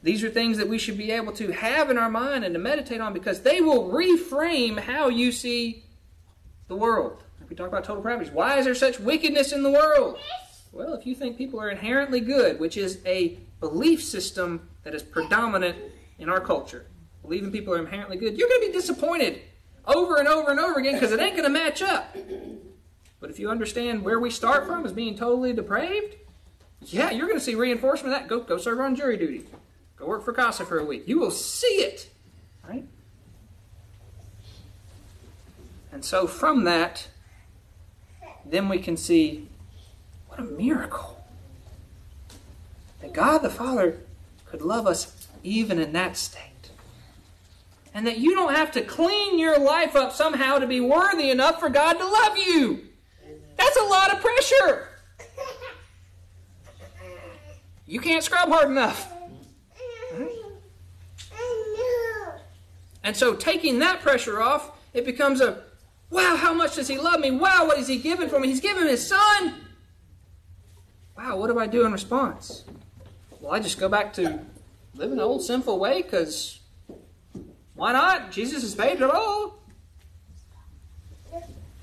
[0.02, 2.58] These are things that we should be able to have in our mind and to
[2.58, 5.84] meditate on because they will reframe how you see
[6.68, 7.21] the world.
[7.52, 10.18] We talk about total depravity, why is there such wickedness in the world?
[10.72, 15.02] Well, if you think people are inherently good, which is a belief system that is
[15.02, 15.76] predominant
[16.18, 16.86] in our culture,
[17.20, 19.42] believing people are inherently good, you're going to be disappointed
[19.84, 22.16] over and over and over again because it ain't going to match up.
[23.20, 26.14] But if you understand where we start from as being totally depraved,
[26.86, 28.28] yeah, you're going to see reinforcement of that.
[28.30, 29.44] Go, go serve on jury duty.
[29.96, 31.06] Go work for CASA for a week.
[31.06, 32.08] You will see it.
[32.66, 32.86] Right?
[35.92, 37.08] And so from that,
[38.44, 39.48] then we can see
[40.28, 41.24] what a miracle.
[43.00, 44.00] That God the Father
[44.46, 46.70] could love us even in that state.
[47.94, 51.60] And that you don't have to clean your life up somehow to be worthy enough
[51.60, 52.86] for God to love you.
[53.56, 54.88] That's a lot of pressure.
[57.86, 59.12] You can't scrub hard enough.
[63.04, 65.62] And so taking that pressure off, it becomes a
[66.12, 67.30] wow, how much does he love me?
[67.30, 68.48] Wow, what has he given for me?
[68.48, 69.54] He's given his son.
[71.16, 72.64] Wow, what do I do in response?
[73.40, 74.40] Well, I just go back to
[74.94, 76.60] living the old sinful way because
[77.74, 78.30] why not?
[78.30, 79.58] Jesus has paid it all.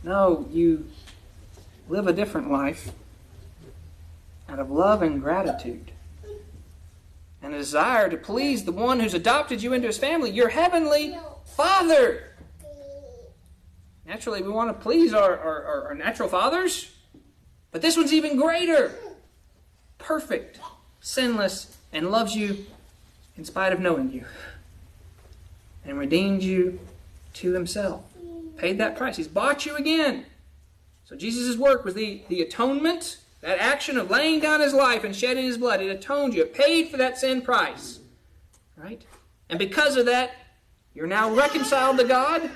[0.03, 0.87] No, you
[1.89, 2.91] live a different life
[4.47, 5.91] out of love and gratitude
[7.41, 11.17] and a desire to please the one who's adopted you into his family, your heavenly
[11.45, 12.28] Father.
[14.09, 16.91] Naturally, we want to please our, our, our natural fathers,
[17.69, 18.91] but this one's even greater.
[19.99, 20.59] Perfect,
[20.99, 22.65] sinless, and loves you
[23.37, 24.25] in spite of knowing you,
[25.85, 26.79] and redeemed you
[27.35, 28.03] to himself.
[28.57, 29.15] Paid that price.
[29.15, 30.25] He's bought you again.
[31.05, 35.15] So Jesus' work was the, the atonement that action of laying down his life and
[35.15, 36.41] shedding his blood, it atoned you.
[36.41, 37.99] It paid for that sin price.
[38.75, 39.03] Right?
[39.51, 40.31] And because of that,
[40.95, 42.49] you're now reconciled to God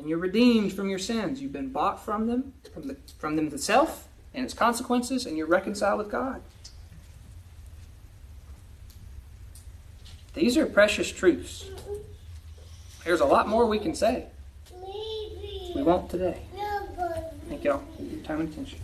[0.00, 1.42] and you're redeemed from your sins.
[1.42, 5.46] You've been bought from them, from, the, from them itself and its consequences, and you're
[5.46, 6.40] reconciled with God.
[10.32, 11.66] These are precious truths.
[13.04, 14.26] There's a lot more we can say.
[15.74, 16.40] We won't today.
[17.48, 18.78] Thank y'all for your time and attention.